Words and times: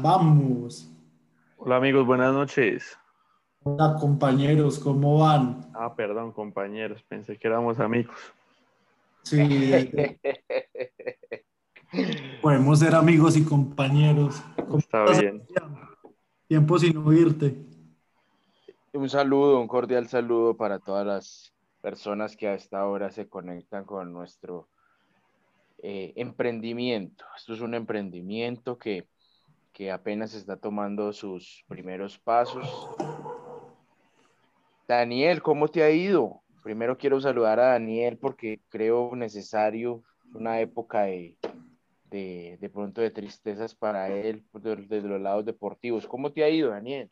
Grabamos. 0.00 0.88
Hola 1.56 1.76
amigos, 1.76 2.06
buenas 2.06 2.32
noches. 2.32 2.96
Hola 3.64 3.96
compañeros, 3.98 4.78
¿cómo 4.78 5.18
van? 5.18 5.72
Ah, 5.74 5.92
perdón 5.96 6.30
compañeros, 6.30 7.02
pensé 7.02 7.36
que 7.36 7.48
éramos 7.48 7.80
amigos. 7.80 8.16
Sí. 9.24 9.90
Podemos 12.42 12.78
ser 12.78 12.94
amigos 12.94 13.36
y 13.36 13.44
compañeros. 13.44 14.40
¿Cómo 14.68 14.78
Está 14.78 15.04
bien. 15.18 15.42
Tiempo 16.46 16.78
sin 16.78 16.96
oírte. 16.98 17.60
Un 18.92 19.08
saludo, 19.08 19.60
un 19.60 19.66
cordial 19.66 20.06
saludo 20.06 20.56
para 20.56 20.78
todas 20.78 21.04
las 21.04 21.52
personas 21.82 22.36
que 22.36 22.46
a 22.46 22.54
esta 22.54 22.86
hora 22.86 23.10
se 23.10 23.28
conectan 23.28 23.84
con 23.84 24.12
nuestro 24.12 24.68
eh, 25.82 26.12
emprendimiento. 26.14 27.24
Esto 27.36 27.54
es 27.54 27.60
un 27.60 27.74
emprendimiento 27.74 28.78
que, 28.78 29.08
que 29.78 29.92
apenas 29.92 30.34
está 30.34 30.56
tomando 30.56 31.12
sus 31.12 31.64
primeros 31.68 32.18
pasos. 32.18 32.88
Daniel, 34.88 35.40
¿cómo 35.40 35.68
te 35.68 35.84
ha 35.84 35.90
ido? 35.92 36.42
Primero 36.64 36.98
quiero 36.98 37.20
saludar 37.20 37.60
a 37.60 37.68
Daniel 37.74 38.18
porque 38.18 38.60
creo 38.70 39.14
necesario 39.14 40.02
una 40.34 40.58
época 40.60 41.02
de, 41.02 41.36
de, 42.10 42.58
de 42.60 42.68
pronto 42.68 43.00
de 43.00 43.12
tristezas 43.12 43.72
para 43.72 44.08
él 44.08 44.44
desde 44.52 45.08
los 45.08 45.20
lados 45.20 45.44
deportivos. 45.44 46.08
¿Cómo 46.08 46.32
te 46.32 46.42
ha 46.42 46.50
ido, 46.50 46.70
Daniel? 46.70 47.08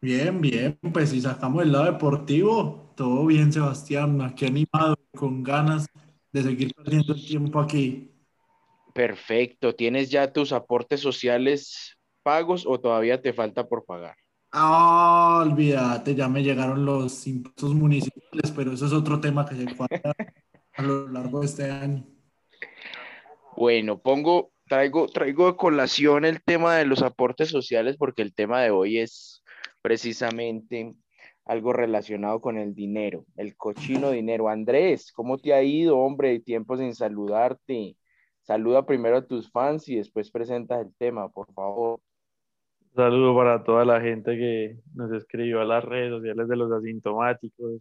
Bien, 0.00 0.40
bien, 0.40 0.78
pues 0.92 1.10
si 1.10 1.20
sacamos 1.20 1.64
el 1.64 1.72
lado 1.72 1.86
deportivo, 1.86 2.92
todo 2.94 3.26
bien, 3.26 3.52
Sebastián, 3.52 4.22
aquí 4.22 4.46
animado, 4.46 4.96
con 5.16 5.42
ganas 5.42 5.88
de 6.30 6.42
seguir 6.44 6.72
perdiendo 6.76 7.12
el 7.12 7.26
tiempo 7.26 7.58
aquí. 7.58 8.12
Perfecto. 8.94 9.74
¿Tienes 9.74 10.08
ya 10.10 10.32
tus 10.32 10.52
aportes 10.52 11.00
sociales 11.00 11.93
pagos 12.24 12.64
o 12.66 12.80
todavía 12.80 13.22
te 13.22 13.32
falta 13.32 13.68
por 13.68 13.84
pagar? 13.84 14.16
Ah, 14.50 15.42
olvídate, 15.44 16.14
ya 16.14 16.28
me 16.28 16.42
llegaron 16.42 16.84
los 16.84 17.26
impuestos 17.26 17.74
municipales, 17.74 18.52
pero 18.54 18.72
eso 18.72 18.86
es 18.86 18.92
otro 18.92 19.20
tema 19.20 19.46
que 19.46 19.56
se 19.56 19.76
cuadra 19.76 20.14
a 20.76 20.82
lo 20.82 21.08
largo 21.08 21.40
de 21.40 21.46
este 21.46 21.70
año. 21.70 22.04
Bueno, 23.56 23.98
pongo, 23.98 24.52
traigo, 24.68 25.06
traigo 25.06 25.46
a 25.46 25.56
colación 25.56 26.24
el 26.24 26.42
tema 26.42 26.76
de 26.76 26.86
los 26.86 27.02
aportes 27.02 27.48
sociales 27.50 27.96
porque 27.96 28.22
el 28.22 28.34
tema 28.34 28.62
de 28.62 28.70
hoy 28.70 28.98
es 28.98 29.42
precisamente 29.82 30.94
algo 31.44 31.72
relacionado 31.72 32.40
con 32.40 32.56
el 32.56 32.74
dinero, 32.74 33.26
el 33.36 33.56
cochino 33.56 34.10
dinero. 34.10 34.48
Andrés, 34.48 35.12
¿cómo 35.12 35.38
te 35.38 35.52
ha 35.52 35.62
ido, 35.62 35.98
hombre? 35.98 36.40
Tiempo 36.40 36.76
sin 36.76 36.94
saludarte. 36.94 37.96
Saluda 38.42 38.86
primero 38.86 39.18
a 39.18 39.26
tus 39.26 39.50
fans 39.50 39.88
y 39.88 39.96
después 39.96 40.30
presentas 40.30 40.80
el 40.80 40.94
tema, 40.96 41.28
por 41.28 41.52
favor. 41.54 42.00
Saludo 42.94 43.34
para 43.36 43.64
toda 43.64 43.84
la 43.84 44.00
gente 44.00 44.36
que 44.36 44.76
nos 44.94 45.10
escribió 45.12 45.60
a 45.60 45.64
las 45.64 45.82
redes 45.84 46.10
sociales 46.10 46.46
de 46.48 46.56
los 46.56 46.70
asintomáticos. 46.70 47.80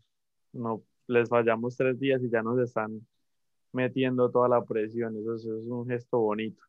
No 0.54 0.82
les 1.08 1.30
fallamos 1.30 1.78
tres 1.78 2.00
días 2.00 2.22
y 2.24 2.30
ya 2.30 2.42
nos 2.42 2.60
están 2.60 3.00
metiendo 3.72 4.32
toda 4.32 4.48
la 4.50 4.64
presión. 4.64 5.16
Eso, 5.18 5.36
es- 5.36 5.42
eso 5.46 5.58
es 5.60 5.68
un 5.68 5.88
gesto 5.88 6.18
bonito. 6.20 6.62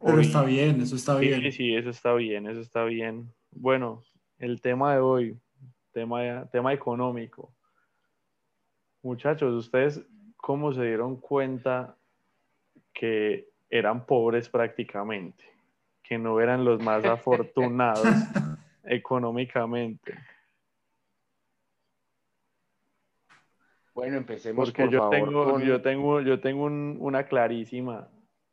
Pero 0.00 0.14
Hoy- 0.16 0.22
está 0.22 0.42
bien, 0.44 0.80
eso 0.80 0.96
está 0.96 1.18
Sí, 1.18 1.26
bien. 1.26 1.52
sí, 1.52 1.74
eso 1.76 1.90
está 1.90 2.14
bien, 2.14 2.46
eso 2.48 2.60
está 2.60 2.84
bien. 2.84 3.30
Bueno, 3.50 4.02
el 4.38 4.60
tema 4.62 4.94
de 4.94 5.00
hoy, 5.00 5.38
tema, 5.92 6.46
tema 6.50 6.72
económico. 6.72 7.52
Muchachos, 9.02 9.52
¿ustedes 9.54 10.02
cómo 10.38 10.72
se 10.72 10.82
dieron 10.84 11.16
cuenta 11.20 11.96
que 12.94 13.48
eran 13.68 14.06
pobres 14.06 14.48
prácticamente? 14.48 15.44
Que 16.02 16.18
no 16.18 16.40
eran 16.40 16.64
los 16.64 16.80
más 16.82 17.04
afortunados 17.04 18.06
económicamente. 18.84 20.14
Bueno, 23.94 24.16
empecemos 24.16 24.66
Porque 24.68 24.82
por 24.84 24.92
yo 24.92 24.98
favor 24.98 25.10
tengo, 25.28 25.44
con- 25.52 25.62
yo 25.62 25.82
tengo, 25.82 26.20
yo 26.22 26.40
tengo 26.40 26.64
un- 26.64 26.96
una 27.00 27.24
clarísima, 27.24 28.08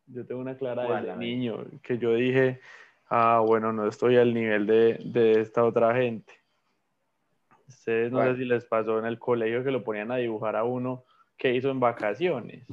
yo 0.08 0.26
tengo 0.26 0.42
una 0.42 0.58
clara 0.58 0.86
ver. 0.86 1.18
niño, 1.18 1.66
que 1.82 1.98
yo 1.98 2.14
dije, 2.14 2.60
ah, 3.10 3.42
bueno, 3.46 3.72
no 3.72 3.88
estoy 3.88 4.18
al 4.18 4.34
nivel 4.34 4.68
de, 4.68 5.00
de 5.06 5.40
esta 5.40 5.64
otra 5.64 5.96
gente. 5.96 6.34
Ustedes 7.68 8.12
no 8.12 8.20
sé 8.34 8.36
si 8.38 8.46
les 8.46 8.66
pasó 8.66 9.00
en 9.00 9.06
el 9.06 9.18
colegio 9.20 9.64
que 9.64 9.72
lo 9.72 9.84
ponían 9.84 10.12
a 10.12 10.18
dibujar 10.18 10.56
a 10.56 10.64
uno 10.64 11.06
que 11.38 11.54
hizo 11.54 11.70
en 11.70 11.80
vacaciones. 11.80 12.66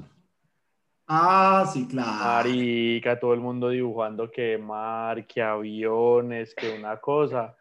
Ah, 1.09 1.69
sí, 1.73 1.87
claro. 1.87 2.11
Marica, 2.11 3.19
todo 3.19 3.33
el 3.33 3.41
mundo 3.41 3.69
dibujando 3.69 4.31
que 4.31 4.59
mar, 4.59 5.27
que 5.27 5.41
aviones, 5.41 6.55
que 6.55 6.77
una 6.77 6.97
cosa. 6.97 7.57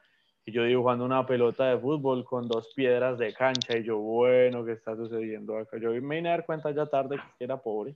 Y 0.46 0.52
yo 0.52 0.64
dibujando 0.64 1.06
una 1.06 1.26
pelota 1.26 1.66
de 1.66 1.78
fútbol 1.78 2.24
con 2.24 2.48
dos 2.48 2.72
piedras 2.76 3.20
de 3.20 3.34
cancha. 3.34 3.78
Y 3.78 3.84
yo, 3.84 3.98
bueno, 3.98 4.66
¿qué 4.66 4.72
está 4.72 4.96
sucediendo 4.96 5.58
acá? 5.58 5.78
Yo 5.78 5.90
me 6.02 6.16
vine 6.16 6.30
a 6.30 6.32
dar 6.34 6.46
cuenta 6.46 6.72
ya 6.72 6.88
tarde 6.88 7.18
que 7.38 7.44
era 7.44 7.58
pobre. 7.58 7.96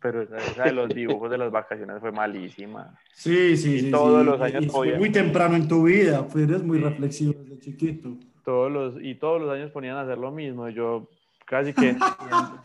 Pero 0.00 0.22
esa, 0.22 0.36
esa 0.36 0.64
de 0.64 0.72
los 0.72 0.88
dibujos 0.94 1.30
de 1.30 1.38
las 1.38 1.50
vacaciones 1.50 1.98
fue 2.00 2.12
malísima. 2.12 2.96
Sí, 3.12 3.56
sí, 3.56 3.74
Y 3.74 3.80
sí. 3.80 3.90
todos 3.90 4.20
sí. 4.20 4.26
los 4.26 4.40
años 4.40 4.64
Y 4.64 4.68
fue 4.68 4.98
muy 4.98 5.10
temprano 5.10 5.56
en 5.56 5.66
tu 5.66 5.84
vida, 5.84 6.26
eres 6.34 6.62
muy 6.62 6.78
reflexivo 6.78 7.34
desde 7.34 7.58
chiquito. 7.58 8.16
Todos 8.44 8.70
los, 8.70 8.94
y 9.02 9.16
todos 9.16 9.40
los 9.40 9.50
años 9.50 9.70
ponían 9.72 9.96
a 9.96 10.02
hacer 10.02 10.16
lo 10.16 10.30
mismo. 10.30 10.68
Y 10.68 10.74
yo 10.74 11.08
casi 11.50 11.74
que, 11.74 11.96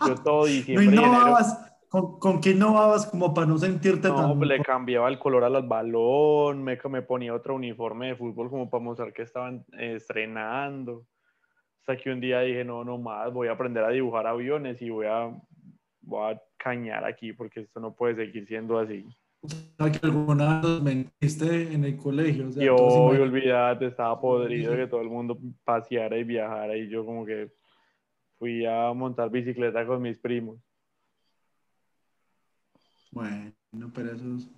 yo 0.08 0.16
todo 0.24 0.42
No 0.42 0.46
diciembre 0.46 0.86
y 0.86 0.88
enero. 0.90 1.08
innovabas, 1.08 1.76
¿con, 1.90 2.20
con 2.20 2.40
qué 2.40 2.52
innovabas 2.52 3.08
como 3.08 3.34
para 3.34 3.48
no 3.48 3.58
sentirte 3.58 4.08
No, 4.10 4.16
tan... 4.16 4.38
pues 4.38 4.48
le 4.48 4.62
cambiaba 4.62 5.10
el 5.10 5.18
color 5.18 5.44
al 5.44 5.68
balón, 5.68 6.64
me, 6.64 6.78
me 6.90 7.02
ponía 7.02 7.34
otro 7.34 7.56
uniforme 7.56 8.08
de 8.10 8.16
fútbol 8.16 8.50
como 8.52 8.70
para 8.70 8.84
mostrar 8.84 9.12
que 9.12 9.24
estaban 9.24 9.66
eh, 9.78 9.96
estrenando. 9.96 11.08
Hasta 11.80 11.98
que 11.98 12.12
un 12.12 12.20
día 12.22 12.42
dije, 12.42 12.64
no, 12.64 12.84
no 12.84 12.98
más, 13.00 13.34
voy 13.34 13.48
a 13.48 13.54
aprender 13.54 13.84
a 13.84 13.90
dibujar 13.90 14.28
aviones 14.28 14.80
y 14.82 14.90
voy 14.92 15.08
a, 15.08 15.32
voy 16.02 16.34
a 16.34 16.42
cañar 16.58 17.06
aquí 17.06 17.34
porque 17.34 17.62
esto 17.62 17.80
no 17.80 17.94
puede 17.96 18.16
seguir 18.16 18.46
siendo 18.48 18.78
así. 18.80 19.04
¿Sabes 19.78 20.00
que 20.00 20.08
alguna 20.08 20.60
vez 20.62 20.82
mentiste 20.82 21.72
en 21.74 21.84
el 21.86 21.98
colegio? 21.98 22.48
O 22.48 22.52
sea, 22.52 22.64
Y 22.64 22.68
todos 22.68 22.94
hoy, 22.96 23.18
imaginan- 23.18 23.22
olvídate, 23.22 23.86
estaba 23.88 24.20
podrido 24.20 24.76
que 24.76 24.88
todo 24.88 25.02
el 25.02 25.10
mundo 25.10 25.38
paseara 25.64 26.18
y 26.18 26.24
viajara 26.24 26.76
y 26.76 26.88
yo 26.90 27.06
como 27.06 27.24
que 27.26 27.52
fui 28.38 28.66
a 28.66 28.94
montar 28.94 29.30
bicicleta 29.30 29.86
con 29.86 30.02
mis 30.02 30.20
primos. 30.20 30.60
Bueno, 33.12 33.54
pero 33.94 34.12
eso 34.14 34.36
es- 34.36 34.50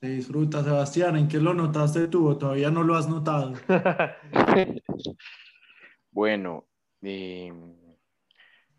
se 0.00 0.08
disfruta. 0.08 0.64
Sebastián, 0.64 1.16
¿en 1.16 1.28
qué 1.28 1.38
lo 1.38 1.52
notaste 1.52 2.08
tú 2.08 2.26
o 2.28 2.38
todavía 2.38 2.70
no 2.70 2.82
lo 2.82 2.94
has 2.96 3.08
notado? 3.08 3.52
Bueno, 6.12 6.66
eh, 7.02 7.52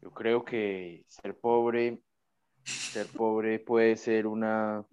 yo 0.02 0.12
creo 0.12 0.44
que 0.44 1.06
ser 1.08 1.40
pobre, 1.40 2.02
ser 2.63 3.08
pobre 3.08 3.59
puede 3.59 3.96
ser 3.96 4.28
una, 4.28 4.85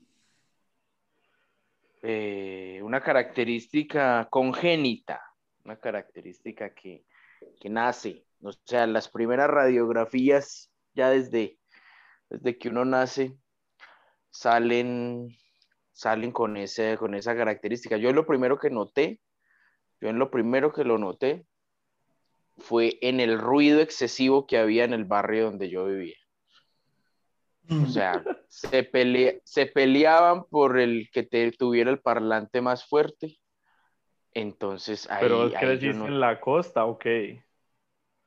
eh, 2.02 2.80
una 2.82 3.00
característica 3.00 4.28
congénita, 4.30 5.20
una 5.64 5.78
característica 5.78 6.72
que, 6.72 7.04
que 7.60 7.68
nace. 7.68 8.24
O 8.42 8.52
sea, 8.64 8.86
las 8.86 9.08
primeras 9.08 9.48
radiografías 9.48 10.70
ya 10.94 11.10
desde, 11.10 11.58
desde 12.30 12.56
que 12.58 12.68
uno 12.68 12.84
nace 12.84 13.36
salen, 14.30 15.36
salen 15.92 16.30
con, 16.32 16.56
ese, 16.56 16.96
con 16.98 17.14
esa 17.14 17.36
característica. 17.36 17.96
Yo 17.96 18.12
lo 18.12 18.26
primero 18.26 18.58
que 18.58 18.70
noté, 18.70 19.20
yo 20.00 20.08
en 20.08 20.18
lo 20.18 20.30
primero 20.30 20.72
que 20.72 20.84
lo 20.84 20.98
noté 20.98 21.44
fue 22.58 22.98
en 23.02 23.20
el 23.20 23.38
ruido 23.38 23.80
excesivo 23.80 24.46
que 24.46 24.58
había 24.58 24.84
en 24.84 24.92
el 24.92 25.04
barrio 25.04 25.44
donde 25.46 25.68
yo 25.70 25.86
vivía. 25.86 26.16
Mm. 27.64 27.84
O 27.84 27.86
sea, 27.86 28.24
se, 28.48 28.82
pelea- 28.84 29.40
se 29.44 29.66
peleaban 29.66 30.44
por 30.44 30.78
el 30.78 31.10
que 31.12 31.22
te 31.22 31.50
tuviera 31.52 31.90
el 31.90 32.00
parlante 32.00 32.60
más 32.60 32.86
fuerte. 32.86 33.38
Entonces 34.32 35.10
ahí, 35.10 35.20
Pero 35.20 35.50
creciste 35.50 35.98
no, 35.98 36.06
en 36.06 36.20
la 36.20 36.40
costa, 36.40 36.84
ok. 36.84 37.04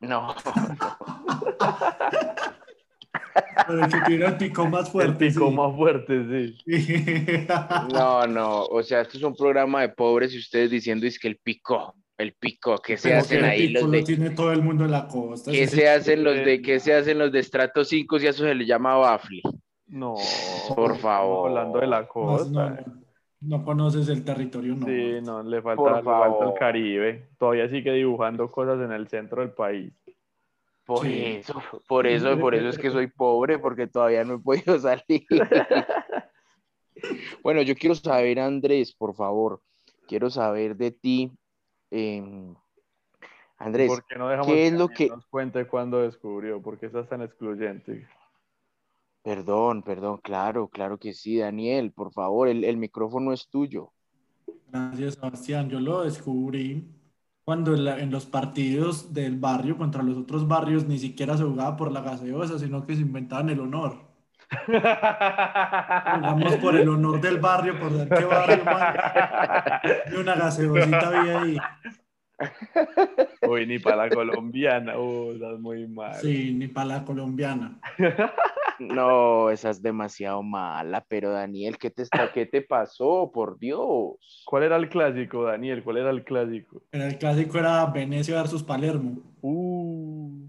No, 0.01 0.35
Pero 3.67 3.85
el 3.85 3.91
que 3.91 3.99
tiene 4.07 4.25
el 4.25 4.37
pico 4.37 4.67
más 4.67 4.85
El 4.87 4.91
fuerte. 4.91 5.27
pico 5.29 5.49
sí. 5.49 5.55
más 5.55 5.75
fuerte, 5.75 6.55
sí. 6.65 7.45
no, 7.93 8.27
no, 8.27 8.63
o 8.65 8.83
sea, 8.83 9.01
esto 9.01 9.17
es 9.17 9.23
un 9.23 9.35
programa 9.35 9.81
de 9.81 9.89
pobres 9.89 10.33
y 10.33 10.37
ustedes 10.39 10.69
diciendo 10.71 11.05
es 11.05 11.17
que 11.19 11.27
el 11.29 11.37
pico, 11.37 11.93
el 12.17 12.33
pico, 12.33 12.77
que 12.79 12.97
se 12.97 13.13
hacen 13.13 13.39
que 13.39 13.45
el 13.45 13.51
ahí 13.51 13.67
pico 13.67 13.79
los 13.81 13.83
lo 13.83 13.91
de, 13.91 14.03
tiene 14.03 14.29
todo 14.31 14.51
el 14.51 14.61
mundo 14.61 14.85
en 14.85 14.91
la 14.91 15.07
costa. 15.07 15.51
eso 15.51 15.75
se 15.75 15.89
hacen 15.89 16.23
los 16.23 16.35
de, 16.35 16.61
que 16.61 16.79
se 16.79 16.93
hacen 16.93 17.19
los 17.19 17.31
de 17.31 17.39
estrato 17.39 17.83
5 17.85 18.17
y 18.19 18.27
a 18.27 18.29
eso 18.31 18.43
se 18.43 18.55
le 18.55 18.65
llama 18.65 18.95
bafle. 18.97 19.41
No, 19.87 20.15
Por 20.75 20.97
favor. 20.97 21.49
hablando 21.49 21.79
de 21.79 21.87
la 21.87 22.01
No, 22.01 22.07
costa. 22.07 22.69
no, 22.85 23.01
no 23.41 23.63
conoces 23.63 24.07
el 24.09 24.23
territorio, 24.23 24.75
no. 24.75 24.85
Sí, 24.85 25.19
no, 25.21 25.43
le 25.43 25.61
falta, 25.61 26.01
le 26.01 26.03
falta 26.03 26.45
el. 26.45 26.53
Caribe. 26.53 27.29
Todavía 27.37 27.69
sigue 27.69 27.91
dibujando 27.93 28.49
cosas 28.51 28.79
en 28.81 28.91
el 28.91 29.07
centro 29.07 29.41
del 29.41 29.51
país. 29.51 29.93
Por 30.85 31.05
Sí. 31.05 31.23
eso, 31.39 31.61
por 31.87 32.07
eso, 32.07 32.37
por 32.39 32.55
eso 32.55 32.69
es 32.69 32.77
que 32.77 32.89
soy 32.89 33.07
pobre, 33.07 33.59
porque 33.59 33.87
todavía 33.87 34.23
no 34.23 34.35
he 34.35 34.39
podido 34.39 34.77
salir. 34.79 35.25
Bueno, 37.41 37.61
yo 37.61 37.73
quiero 37.75 37.95
saber, 37.95 38.39
Andrés, 38.39 38.93
por 38.93 39.15
favor, 39.15 39.61
quiero 40.07 40.29
saber 40.29 40.75
de 40.75 40.91
ti. 40.91 41.31
em, 41.89 42.53
Andrés, 43.57 43.87
¿Por 43.89 44.05
qué 44.05 44.15
no 44.17 44.27
dejamos 44.27 44.47
¿qué 44.47 44.67
es 44.67 44.73
lo 44.73 44.87
que- 44.89 45.07
nos 45.07 45.25
cuente 45.27 45.65
cuándo 45.67 46.01
descubrió? 46.01 46.61
¿Por 46.61 46.77
qué 46.77 46.87
estás 46.87 47.07
tan 47.09 47.21
excluyente? 47.21 48.07
Perdón, 49.23 49.83
perdón, 49.83 50.19
claro, 50.23 50.67
claro 50.67 50.97
que 50.97 51.13
sí, 51.13 51.37
Daniel, 51.37 51.91
por 51.91 52.11
favor, 52.11 52.47
el, 52.47 52.63
el 52.63 52.77
micrófono 52.77 53.33
es 53.33 53.47
tuyo. 53.49 53.91
Gracias, 54.71 55.15
Sebastián. 55.15 55.69
Yo 55.69 55.79
lo 55.79 56.03
descubrí 56.03 56.87
cuando 57.43 57.73
en, 57.73 57.83
la- 57.85 57.99
en 57.99 58.11
los 58.11 58.25
partidos 58.25 59.13
del 59.13 59.37
barrio 59.37 59.77
contra 59.77 60.03
los 60.03 60.17
otros 60.17 60.47
barrios 60.47 60.85
ni 60.87 60.97
siquiera 60.97 61.37
se 61.37 61.43
jugaba 61.43 61.75
por 61.75 61.91
la 61.91 62.01
gaseosa, 62.01 62.57
sino 62.59 62.85
que 62.85 62.95
se 62.95 63.01
inventaban 63.01 63.49
el 63.49 63.59
honor. 63.59 64.09
Jugamos 64.67 66.55
por 66.57 66.75
el 66.75 66.89
honor 66.89 67.21
del 67.21 67.37
barrio, 67.39 67.79
por 67.79 67.91
ver 67.93 68.09
qué 68.09 68.25
barrio, 68.25 68.65
man. 68.65 68.95
Y 70.11 70.15
una 70.15 70.35
gaseosita 70.35 71.07
había 71.07 71.41
ahí. 71.41 71.57
Uy, 73.47 73.65
ni 73.67 73.79
para 73.79 74.07
la 74.07 74.09
colombiana. 74.09 74.97
Uy, 74.97 75.35
estás 75.35 75.59
muy 75.59 75.87
mal. 75.87 76.15
Sí, 76.15 76.53
ni 76.53 76.67
para 76.67 76.85
la 76.87 77.05
colombiana. 77.05 77.79
No, 78.81 79.51
esa 79.51 79.69
es 79.69 79.81
demasiado 79.81 80.41
mala, 80.41 81.05
pero 81.07 81.31
Daniel, 81.31 81.77
¿qué 81.77 81.91
te, 81.91 82.01
está, 82.01 82.31
¿qué 82.33 82.47
te 82.47 82.63
pasó? 82.63 83.31
Por 83.31 83.59
Dios. 83.59 84.43
¿Cuál 84.45 84.63
era 84.63 84.75
el 84.75 84.89
clásico, 84.89 85.43
Daniel? 85.43 85.83
¿Cuál 85.83 85.97
era 85.97 86.09
el 86.09 86.23
clásico? 86.23 86.81
Pero 86.89 87.05
el 87.05 87.17
clásico 87.19 87.59
era 87.59 87.85
Venecia 87.85 88.35
versus 88.35 88.63
Palermo. 88.63 89.21
Uh, 89.41 90.47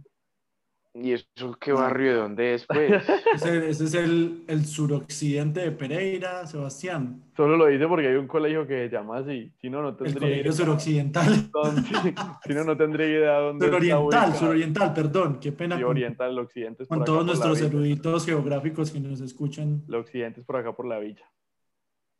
¿Y 0.94 1.12
eso 1.12 1.24
qué 1.58 1.72
barrio 1.72 2.12
de 2.12 2.18
dónde 2.18 2.54
es, 2.54 2.66
pues? 2.68 2.92
Ese, 3.34 3.70
ese 3.70 3.84
es 3.84 3.94
el, 3.94 4.44
el 4.46 4.66
suroccidente 4.66 5.60
de 5.60 5.70
Pereira, 5.72 6.46
Sebastián. 6.46 7.22
solo 7.34 7.56
lo 7.56 7.66
dice 7.66 7.88
porque 7.88 8.08
hay 8.08 8.16
un 8.16 8.26
colegio 8.26 8.66
que 8.66 8.88
se 8.88 8.94
llama 8.94 9.18
así. 9.18 9.50
Si 9.58 9.70
no, 9.70 9.80
no 9.80 9.88
El 9.88 9.96
tendría 9.96 10.20
colegio 10.20 10.42
idea. 10.42 10.52
suroccidental. 10.52 11.50
dónde- 11.50 11.82
Si 12.46 12.52
no, 12.52 12.64
no 12.64 12.76
tendría 12.76 13.06
idea 13.06 13.38
dónde 13.38 13.64
está 13.64 13.76
Suroriental, 13.78 14.04
ubicado. 14.04 14.34
suroriental, 14.34 14.92
perdón. 14.94 15.40
Qué 15.40 15.52
pena 15.52 15.76
Sí, 15.76 15.82
con, 15.82 15.90
oriental, 15.92 16.30
el 16.32 16.38
occidente 16.38 16.82
es 16.82 16.88
por 16.90 16.98
con 16.98 17.02
acá 17.02 17.06
todos 17.06 17.18
por 17.18 17.26
la 17.26 17.34
nuestros 17.46 17.58
villa. 17.58 17.68
eruditos 17.70 18.26
geográficos 18.26 18.90
que 18.90 19.00
nos 19.00 19.20
escuchan. 19.22 19.82
El 19.88 19.94
occidente 19.94 20.40
es 20.40 20.46
por 20.46 20.56
acá 20.56 20.72
por 20.74 20.86
la 20.86 20.98
villa. 20.98 21.24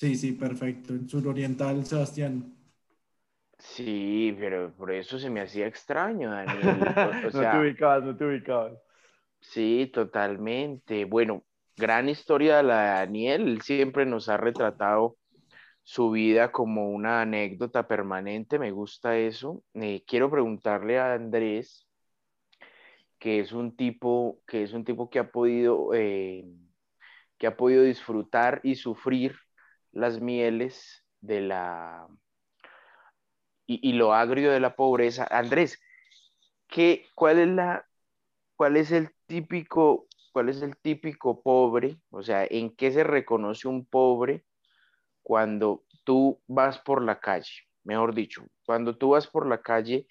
Sí, 0.01 0.17
sí, 0.17 0.33
perfecto. 0.33 0.95
El 0.95 1.09
suroriental, 1.11 1.85
Sebastián. 1.85 2.55
Sí, 3.63 4.37
pero 4.41 4.75
por 4.75 4.91
eso 4.91 5.19
se 5.21 5.31
me 5.31 5.41
hacía 5.41 5.67
extraño, 5.69 6.31
Daniel. 6.31 6.83
O, 6.97 7.11
o 7.29 7.31
no 7.31 7.51
te 7.51 7.59
ubicabas, 7.59 8.03
no 8.03 8.17
te 8.17 8.25
ubicabas. 8.25 8.73
sí, 9.41 9.91
totalmente. 9.95 11.05
Bueno, 11.05 11.45
gran 11.77 12.09
historia 12.09 12.57
de 12.59 12.63
la 12.65 12.83
de 12.83 12.89
Daniel. 13.07 13.49
Él 13.49 13.63
siempre 13.63 14.05
nos 14.05 14.29
ha 14.29 14.37
retratado 14.37 15.17
su 15.85 16.11
vida 16.11 16.51
como 16.51 16.91
una 16.91 17.23
anécdota 17.23 17.87
permanente. 17.87 18.59
Me 18.59 18.73
gusta 18.73 19.17
eso. 19.17 19.63
Eh, 19.75 20.03
quiero 20.07 20.29
preguntarle 20.29 20.99
a 20.99 21.15
Andrés, 21.15 21.87
que 23.19 23.39
es 23.39 23.53
un 23.53 23.77
tipo 23.77 24.41
que 24.47 24.65
es 24.65 24.73
un 24.73 24.85
tipo 24.85 25.09
que 25.09 25.21
ha 25.21 25.31
podido 25.31 25.95
eh, 25.95 26.45
que 27.39 27.47
ha 27.47 27.57
podido 27.57 27.85
disfrutar 27.85 28.61
y 28.65 28.75
sufrir 28.75 29.37
las 29.93 30.21
mieles 30.21 31.05
de 31.21 31.43
la 31.43 32.09
y, 33.81 33.91
y 33.91 33.93
lo 33.95 34.15
agrio 34.15 34.53
de 34.53 34.61
la 34.61 34.75
pobreza. 34.77 35.27
Andrés, 35.31 35.81
¿qué, 36.69 37.07
cuál 37.15 37.39
es 37.39 37.49
la 37.49 37.87
cuál 38.57 38.77
es 38.77 38.93
el 38.93 39.11
típico 39.27 40.07
cuál 40.33 40.49
es 40.49 40.63
el 40.63 40.77
típico 40.77 41.43
pobre? 41.43 41.99
O 42.11 42.23
sea, 42.23 42.47
¿en 42.49 42.75
qué 42.77 42.91
se 42.93 43.05
reconoce 43.05 43.69
un 43.69 43.85
pobre 43.87 44.45
cuando 45.23 45.83
tú 46.05 46.41
vas 46.47 46.79
por 46.79 47.03
la 47.03 47.21
calle? 47.21 47.53
Mejor 47.85 48.15
dicho, 48.15 48.45
cuando 48.65 48.97
tú 48.97 49.11
vas 49.11 49.27
por 49.27 49.47
la 49.47 49.61
calle, 49.61 50.07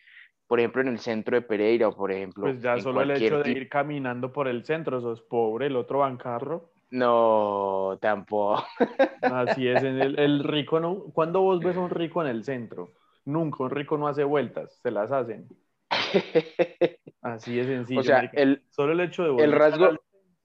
por 0.48 0.60
ejemplo, 0.60 0.82
en 0.82 0.90
el 0.90 1.00
centro 1.00 1.36
de 1.36 1.42
Pereira 1.42 1.88
o 1.88 1.96
por 1.96 2.12
ejemplo, 2.12 2.44
Pues 2.44 2.62
ya 2.62 2.78
solo 2.80 3.02
el 3.02 3.12
hecho 3.12 3.40
de 3.40 3.52
ir 3.52 3.70
caminando 3.70 4.32
por 4.34 4.48
el 4.48 4.66
centro, 4.66 5.00
sos 5.00 5.22
pobre, 5.22 5.68
el 5.68 5.76
otro 5.76 6.00
va 6.00 6.10
en 6.10 6.18
carro. 6.18 6.72
No, 6.92 7.98
tampoco. 8.02 8.64
Así 9.22 9.68
es, 9.68 9.82
el, 9.84 10.20
el 10.20 10.44
rico 10.44 10.80
no. 10.80 11.06
¿Cuándo 11.14 11.42
vos 11.42 11.60
ves 11.60 11.76
a 11.78 11.80
un 11.80 11.90
rico 11.90 12.22
en 12.22 12.28
el 12.28 12.44
centro? 12.44 12.90
Nunca, 13.26 13.64
un 13.64 13.70
rico 13.70 13.98
no 13.98 14.08
hace 14.08 14.24
vueltas, 14.24 14.80
se 14.82 14.92
las 14.92 15.12
hacen. 15.12 15.48
Así 17.22 17.56
de 17.56 17.66
sencillo. 17.66 18.00
o 18.02 18.04
sea, 18.04 18.30
el, 18.34 18.64
Solo 18.72 18.94
el 18.94 19.02
hecho 19.02 19.24
de 19.24 19.44
el 19.44 19.52
rasgo- 19.54 19.88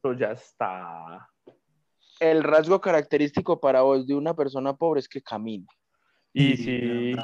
al 0.04 0.18
ya 0.18 0.30
está. 0.32 1.28
el 2.20 2.42
rasgo 2.44 2.80
característico 2.80 3.60
para 3.60 3.82
vos 3.82 4.06
de 4.06 4.14
una 4.14 4.34
persona 4.34 4.76
pobre 4.76 5.00
es 5.00 5.08
que 5.08 5.20
camina. 5.22 5.66
Y 6.32 6.56
Sí, 6.56 7.14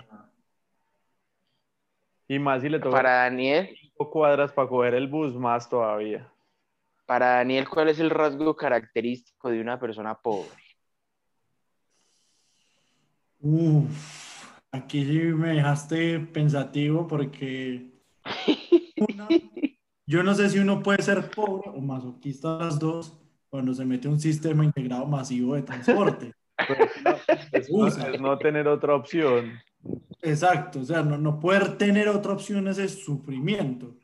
y 2.28 2.38
más 2.38 2.62
si 2.62 2.68
le 2.70 2.78
toca 2.80 2.96
Para 2.96 3.12
Daniel, 3.24 3.68
cinco 3.78 4.10
cuadras 4.10 4.52
para 4.52 4.68
coger 4.68 4.94
el 4.94 5.06
bus, 5.06 5.34
más 5.34 5.68
todavía. 5.68 6.32
para 7.06 7.34
Daniel, 7.36 7.68
¿cuál 7.68 7.88
es 7.90 8.00
el 8.00 8.08
rasgo 8.10 8.56
característico 8.56 9.50
de 9.50 9.60
una 9.60 9.78
persona 9.78 10.14
pobre? 10.14 10.56
Uf, 13.40 14.21
aquí 14.72 15.04
sí 15.04 15.18
me 15.34 15.50
dejaste 15.54 16.18
pensativo 16.20 17.06
porque 17.06 17.92
una- 19.08 19.38
yo 20.06 20.22
no 20.22 20.34
sé 20.34 20.50
si 20.50 20.58
uno 20.58 20.82
puede 20.82 21.02
ser 21.02 21.30
pobre 21.30 21.70
o 21.70 21.80
masoquista 21.80 22.58
las 22.58 22.78
dos 22.78 23.18
cuando 23.50 23.74
se 23.74 23.84
mete 23.84 24.08
un 24.08 24.20
sistema 24.20 24.64
integrado 24.64 25.06
masivo 25.06 25.54
de 25.54 25.62
transporte. 25.62 26.34
Es 27.52 27.72
no, 27.72 27.86
Usa. 27.86 28.08
es 28.08 28.18
no 28.18 28.40
tener 28.40 28.66
otra 28.68 28.94
opción. 28.96 29.62
Exacto, 30.22 30.80
o 30.80 30.84
sea, 30.84 31.02
no, 31.02 31.18
no 31.18 31.38
poder 31.40 31.76
tener 31.78 32.08
otra 32.08 32.32
opción 32.32 32.68
es 32.68 32.78
el 32.78 32.88
sufrimiento. 32.88 33.94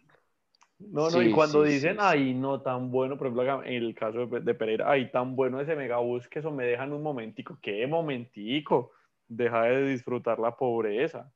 No, 0.78 1.10
no, 1.10 1.20
Sí, 1.20 1.20
y 1.22 1.30
cuando 1.30 1.62
sí, 1.62 1.64
dicen, 1.64 1.96
sí, 1.98 2.00
ay, 2.00 2.34
no, 2.34 2.62
tan 2.62 2.90
bueno, 2.90 3.16
por 3.18 3.28
ejemplo, 3.28 3.64
en 3.64 3.82
el 3.84 3.94
caso 3.94 4.26
de, 4.26 4.40
de 4.40 4.54
Pereira, 4.54 4.90
ay, 4.90 5.10
tan 5.10 5.36
bueno 5.36 5.60
ese 5.60 5.76
megabús 5.76 6.28
que 6.28 6.38
eso 6.40 6.50
me 6.52 6.64
dejan 6.66 6.92
un 6.92 7.02
momentico. 7.02 7.58
¿Qué 7.62 7.86
momentico? 7.86 8.92
Deja 9.28 9.62
de 9.62 9.86
disfrutar 9.88 10.38
la 10.38 10.56
pobreza. 10.56 11.30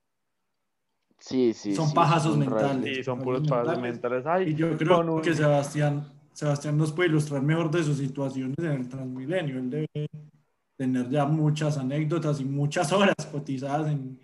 Sí, 1.18 1.52
sí. 1.52 1.74
Son 1.74 1.88
sí, 1.88 1.94
pajazos 1.94 2.36
mentales. 2.36 2.96
Sí, 2.96 3.04
son 3.04 3.20
puros 3.20 3.46
pasos 3.46 3.78
mentales. 3.78 4.26
Ay, 4.26 4.50
Y 4.50 4.54
yo 4.54 4.76
creo 4.76 5.00
un- 5.00 5.22
que 5.22 5.34
Sebastián, 5.34 6.04
Sebastián 6.32 6.76
nos 6.76 6.92
puede 6.92 7.10
ilustrar 7.10 7.42
mejor 7.42 7.70
de 7.70 7.84
sus 7.84 7.98
situaciones 7.98 8.58
en 8.58 8.72
el 8.72 8.88
Transmilenio. 8.88 9.58
Él 9.58 9.70
debe 9.70 9.88
tener 10.76 11.08
ya 11.10 11.24
muchas 11.26 11.78
anécdotas 11.78 12.40
y 12.40 12.44
muchas 12.44 12.92
horas 12.92 13.14
cotizadas 13.30 13.92
en, 13.92 14.18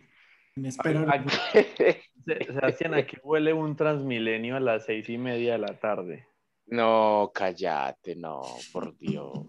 en 0.56 0.66
espera. 0.66 1.24
Sebastián, 2.26 2.94
¿a 2.94 3.06
qué 3.06 3.18
huele 3.22 3.52
un 3.52 3.76
Transmilenio 3.76 4.56
a 4.56 4.60
las 4.60 4.84
seis 4.84 5.08
y 5.08 5.18
media 5.18 5.52
de 5.52 5.58
la 5.58 5.78
tarde? 5.78 6.26
No, 6.66 7.30
cállate, 7.32 8.16
no, 8.16 8.42
por 8.72 8.96
Dios. 8.98 9.46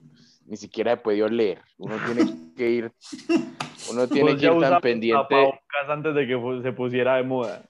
Ni 0.50 0.58
siquiera 0.58 0.94
he 0.94 0.98
podido 0.98 1.28
leer. 1.30 1.62
Uno 1.78 1.96
tiene 2.04 2.26
que 2.58 2.70
ir, 2.72 2.92
uno 3.92 4.08
tiene 4.08 4.36
que 4.36 4.48
ir 4.48 4.60
tan 4.60 4.82
pendiente, 4.82 5.36
antes 5.88 6.16
de 6.16 6.26
que 6.26 6.62
se 6.64 6.72
pusiera 6.74 7.18
de 7.18 7.24
moda. 7.24 7.70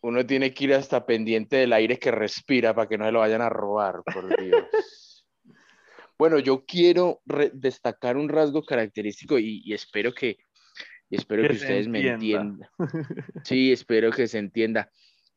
uno 0.00 0.24
tiene 0.24 0.54
que 0.54 0.64
ir 0.64 0.74
hasta 0.74 1.04
pendiente 1.04 1.56
del 1.56 1.72
aire 1.72 1.98
que 1.98 2.12
respira 2.12 2.72
para 2.74 2.88
que 2.88 2.96
no 2.96 3.04
se 3.06 3.10
lo 3.10 3.18
vayan 3.18 3.42
a 3.42 3.48
robar, 3.48 4.02
por 4.04 4.36
Dios. 4.40 4.64
Bueno, 6.16 6.38
yo 6.38 6.64
quiero 6.64 7.20
destacar 7.52 8.16
un 8.16 8.28
rasgo 8.28 8.62
característico 8.62 9.36
y, 9.36 9.62
y 9.64 9.74
espero 9.74 10.14
que, 10.14 10.36
y 11.10 11.16
espero 11.16 11.42
Que 11.42 11.54
ustedes 11.54 11.88
me 11.88 12.08
entienda. 12.08 12.70
entiendan. 12.78 13.42
Sí, 13.44 13.72
espero 13.72 14.12
que 14.12 14.28
se 14.28 14.38
entienda, 14.38 14.92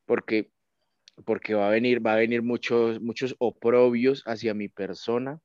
porque, 0.06 0.52
porque 1.26 1.56
va 1.56 1.68
a 1.68 1.72
venir, 1.72 2.06
va 2.06 2.14
a 2.14 2.18
venir 2.18 2.44
muchos, 2.44 3.02
muchos 3.02 3.36
oprobios 3.40 4.22
hacia 4.28 4.54
mi 4.54 4.70
persona. 4.70 5.40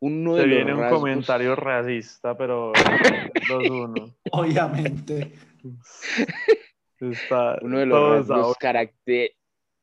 Uno 0.00 0.34
Se 0.36 0.42
de 0.42 0.46
los 0.48 0.56
viene 0.56 0.74
un 0.74 0.80
rasgos- 0.80 0.98
comentario 1.00 1.56
racista, 1.56 2.36
pero 2.36 2.72
2-1. 3.48 4.14
Obviamente. 4.32 5.32
Está 7.00 7.58
uno 7.62 7.78
de 7.78 7.86
los 7.86 8.28
rasgos 8.28 8.56
caracter- 8.58 9.32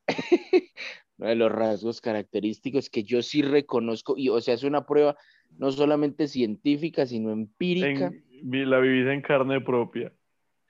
uno 1.18 1.28
de 1.28 1.34
los 1.36 1.52
rasgos 1.52 2.00
característicos 2.00 2.88
que 2.90 3.02
yo 3.04 3.22
sí 3.22 3.42
reconozco 3.42 4.14
y 4.16 4.28
o 4.28 4.40
sea 4.40 4.54
es 4.54 4.62
una 4.64 4.86
prueba 4.86 5.16
no 5.58 5.70
solamente 5.70 6.26
científica 6.28 7.06
sino 7.06 7.30
empírica 7.30 8.06
en- 8.06 8.70
la 8.70 8.78
vivís 8.80 9.06
en 9.06 9.20
carne 9.22 9.60
propia. 9.60 10.12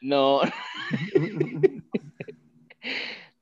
no 0.02 0.40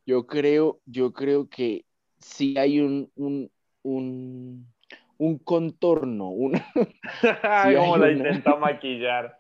yo 0.06 0.26
creo 0.26 0.80
yo 0.86 1.12
creo 1.12 1.48
que 1.48 1.84
sí 2.18 2.56
hay 2.58 2.80
un 2.80 3.10
un, 3.16 3.50
un, 3.82 4.69
un 5.20 5.38
contorno 5.38 6.30
una, 6.30 6.64
Como 7.76 7.96
la 7.98 8.06
una. 8.06 8.12
intenta 8.12 8.56
maquillar. 8.56 9.36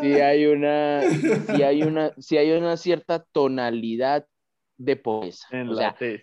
sí 0.00 0.18
hay 0.20 0.46
una 0.46 1.02
sí 1.46 1.62
hay 1.62 1.82
una 1.82 2.12
sí 2.18 2.36
hay 2.38 2.50
una 2.52 2.76
cierta 2.78 3.22
tonalidad 3.32 4.26
de 4.78 4.96
pobreza 4.96 5.46
En 5.50 5.68
o 5.68 5.72
la 5.72 5.76
sea 5.82 5.96
tez. 5.98 6.22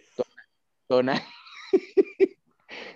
Tona- 0.87 1.21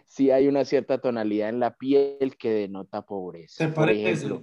sí 0.05 0.31
hay 0.31 0.47
una 0.47 0.65
cierta 0.65 0.99
tonalidad 0.99 1.49
en 1.49 1.59
la 1.59 1.75
piel 1.77 2.35
que 2.39 2.49
denota 2.51 3.03
pobreza. 3.03 3.67
¿Te 3.67 3.71
Por 3.73 3.85
parece? 3.85 4.09
ejemplo, 4.11 4.41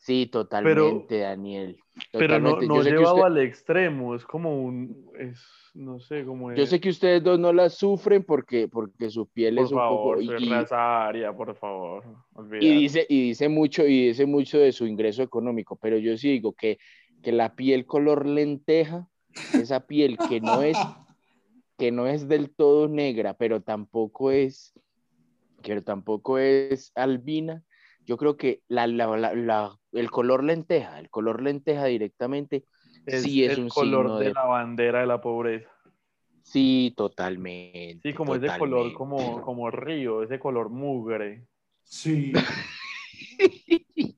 sí, 0.00 0.26
totalmente, 0.26 1.18
Daniel. 1.18 1.78
Pero 2.12 2.40
no, 2.40 2.60
no 2.60 2.82
llevado 2.82 3.16
usted- 3.16 3.26
al 3.26 3.38
extremo, 3.38 4.14
es 4.14 4.24
como 4.24 4.62
un, 4.64 5.10
es, 5.18 5.40
no 5.74 6.00
sé, 6.00 6.24
como 6.24 6.52
yo 6.52 6.66
sé 6.66 6.80
que 6.80 6.88
ustedes 6.88 7.22
dos 7.22 7.38
no 7.38 7.52
la 7.52 7.68
sufren 7.68 8.24
porque, 8.24 8.66
porque 8.68 9.10
su 9.10 9.26
piel 9.26 9.56
por 9.56 9.64
es 9.66 9.70
un 9.72 9.78
favor, 9.78 10.18
poco... 10.18 10.26
soy 10.38 10.44
y- 10.46 10.48
raza 10.50 11.06
aria, 11.06 11.32
por 11.32 11.54
favor, 11.54 12.04
Y 12.60 12.72
dice, 12.82 13.06
y 13.08 13.28
dice 13.28 13.48
mucho, 13.48 13.86
y 13.86 14.08
dice 14.08 14.26
mucho 14.26 14.58
de 14.58 14.72
su 14.72 14.86
ingreso 14.86 15.22
económico, 15.22 15.76
pero 15.76 15.98
yo 15.98 16.16
sí 16.16 16.30
digo 16.30 16.52
que, 16.54 16.78
que 17.22 17.32
la 17.32 17.54
piel 17.54 17.84
color 17.86 18.26
lenteja, 18.26 19.06
esa 19.52 19.86
piel 19.86 20.16
que 20.28 20.40
no 20.40 20.62
es, 20.62 20.76
que 21.78 21.92
no 21.92 22.06
es 22.06 22.26
del 22.28 22.50
todo 22.50 22.88
negra, 22.88 23.34
pero 23.34 23.60
tampoco 23.60 24.30
es, 24.30 24.72
que 25.62 25.80
tampoco 25.82 26.38
es 26.38 26.92
albina, 26.94 27.62
yo 28.06 28.16
creo 28.16 28.36
que 28.38 28.62
la, 28.68 28.86
la- 28.86 29.16
la- 29.16 29.34
la- 29.34 29.79
el 29.92 30.10
color 30.10 30.44
lenteja, 30.44 30.98
el 30.98 31.10
color 31.10 31.42
lenteja 31.42 31.84
directamente, 31.86 32.64
es 33.06 33.22
sí 33.22 33.44
es 33.44 33.52
el 33.54 33.64
un 33.64 33.68
color 33.68 34.06
signo 34.06 34.18
de 34.18 34.26
de, 34.26 34.32
la 34.34 34.44
bandera 34.44 35.00
de 35.00 35.06
la 35.06 35.20
pobreza. 35.20 35.70
sí, 36.42 36.92
totalmente. 36.96 38.10
Sí, 38.10 38.14
como 38.14 38.34
ese 38.34 38.46
color 38.58 38.92
totalmente. 38.92 38.94
como, 38.94 39.42
como 39.42 39.70
río, 39.70 40.22
ese 40.22 40.38
color 40.38 40.70
mugre. 40.70 41.46
Sí. 41.82 42.32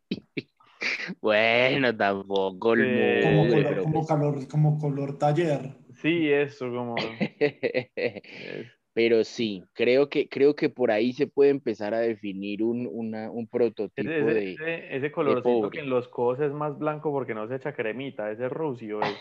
Bueno, 1.20 1.96
tampoco 1.96 2.74
el 2.74 3.20
Sí. 3.20 3.26
Como 3.26 3.44
mugre, 3.44 3.50
color, 3.62 3.68
pero 3.68 3.82
como 3.82 3.94
pues- 3.94 4.06
calor, 4.08 4.48
como 4.48 4.78
color 4.78 5.18
taller. 5.18 5.76
Sí, 6.00 6.28
eso, 6.30 6.70
como... 6.70 6.94
Pero 8.94 9.24
sí, 9.24 9.64
creo 9.72 10.08
que, 10.10 10.28
creo 10.28 10.54
que 10.54 10.68
por 10.68 10.90
ahí 10.90 11.12
se 11.14 11.26
puede 11.26 11.50
empezar 11.50 11.94
a 11.94 12.00
definir 12.00 12.62
un, 12.62 12.86
una- 12.90 13.30
un 13.30 13.48
prototipo 13.48 14.10
Ese, 14.10 14.20
ese, 14.20 14.34
de... 14.34 14.52
ese- 14.52 14.96
ese 14.96 15.12
colorcito 15.12 15.70
que 15.70 15.80
en 15.80 15.88
los 15.88 16.08
codos 16.08 16.40
es 16.40 16.52
más 16.52 16.78
blanco 16.78 17.10
porque 17.10 17.32
no 17.34 17.48
se 17.48 17.56
echa 17.56 17.74
cremita, 17.74 18.30
ese 18.30 18.46
es 18.46 18.52
rucio. 18.52 19.00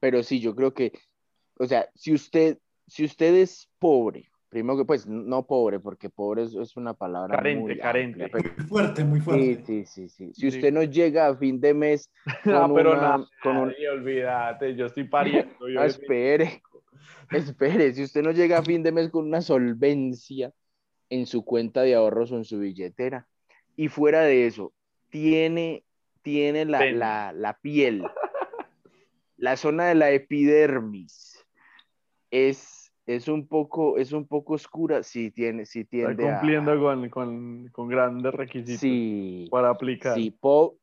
Pero 0.00 0.22
sí, 0.22 0.40
yo 0.40 0.54
creo 0.54 0.74
que, 0.74 0.92
o 1.58 1.66
sea, 1.66 1.88
si 1.94 2.12
usted, 2.12 2.58
si 2.86 3.04
usted 3.04 3.34
es 3.34 3.68
pobre, 3.78 4.28
primero 4.56 4.78
que 4.78 4.84
pues 4.86 5.06
no 5.06 5.46
pobre, 5.46 5.80
porque 5.80 6.08
pobre 6.08 6.44
es, 6.44 6.54
es 6.54 6.78
una 6.78 6.94
palabra 6.94 7.36
Carente, 7.36 7.60
muy 7.60 7.78
carente. 7.78 8.24
amplia, 8.24 8.42
pero- 8.42 8.54
Muy 8.56 8.66
fuerte, 8.66 9.04
muy 9.04 9.18
sí, 9.18 9.24
fuerte. 9.24 9.64
sí, 9.66 9.84
sí, 9.84 10.08
sí. 10.08 10.32
Si 10.32 10.40
Sí. 10.40 10.46
usted 10.48 10.72
no 10.72 10.82
llega 10.82 11.26
a 11.26 11.36
fin 11.36 11.60
de 11.60 11.74
mes 11.74 12.10
con 12.44 12.54
Ah, 12.54 12.70
pero 12.74 12.92
una- 12.92 13.00
nada, 13.02 13.26
con 13.42 13.56
un- 13.58 13.74
olvídate, 13.92 14.74
yo 14.74 14.86
estoy 14.86 15.04
pariendo. 15.04 15.68
yo 15.68 15.78
Ah, 15.82 15.84
espere. 15.86 16.62
Espere, 17.30 17.92
si 17.92 18.02
usted 18.04 18.22
no 18.22 18.30
llega 18.32 18.56
a 18.58 18.62
fin 18.62 18.82
de 18.82 18.92
mes 18.92 19.10
con 19.10 19.26
una 19.26 19.42
solvencia 19.42 20.52
en 21.10 21.26
su 21.26 21.44
cuenta 21.44 21.82
de 21.82 21.94
ahorros 21.94 22.32
o 22.32 22.36
en 22.36 22.44
su 22.46 22.58
billetera, 22.58 23.26
y 23.76 23.88
fuera 23.88 24.22
de 24.22 24.46
eso, 24.46 24.72
tiene, 25.10 25.84
tiene 26.22 26.64
la, 26.64 26.90
la, 26.92 27.32
la 27.34 27.58
piel, 27.60 28.04
la 29.36 29.56
zona 29.58 29.84
de 29.88 29.96
la 29.96 30.10
epidermis, 30.12 31.44
es, 32.30 32.75
es, 33.06 33.28
un, 33.28 33.46
poco, 33.46 33.96
es 33.98 34.12
un 34.12 34.26
poco 34.26 34.54
oscura, 34.54 35.02
sí, 35.02 35.30
tiene, 35.30 35.62
Está 35.62 35.84
tiende 35.84 36.28
a... 36.28 36.38
cumpliendo 36.40 36.78
con, 36.80 37.08
con, 37.08 37.68
con 37.68 37.88
grandes 37.88 38.34
requisitos 38.34 38.80
Sí, 38.80 39.48
para 39.50 39.70
aplicar. 39.70 40.14
sí, 40.14 40.30
po- 40.30 40.78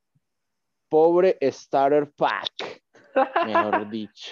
pobre 0.90 1.38
starter 1.42 2.12
pack, 2.12 2.82
mejor 3.46 3.90
dicho. 3.92 4.32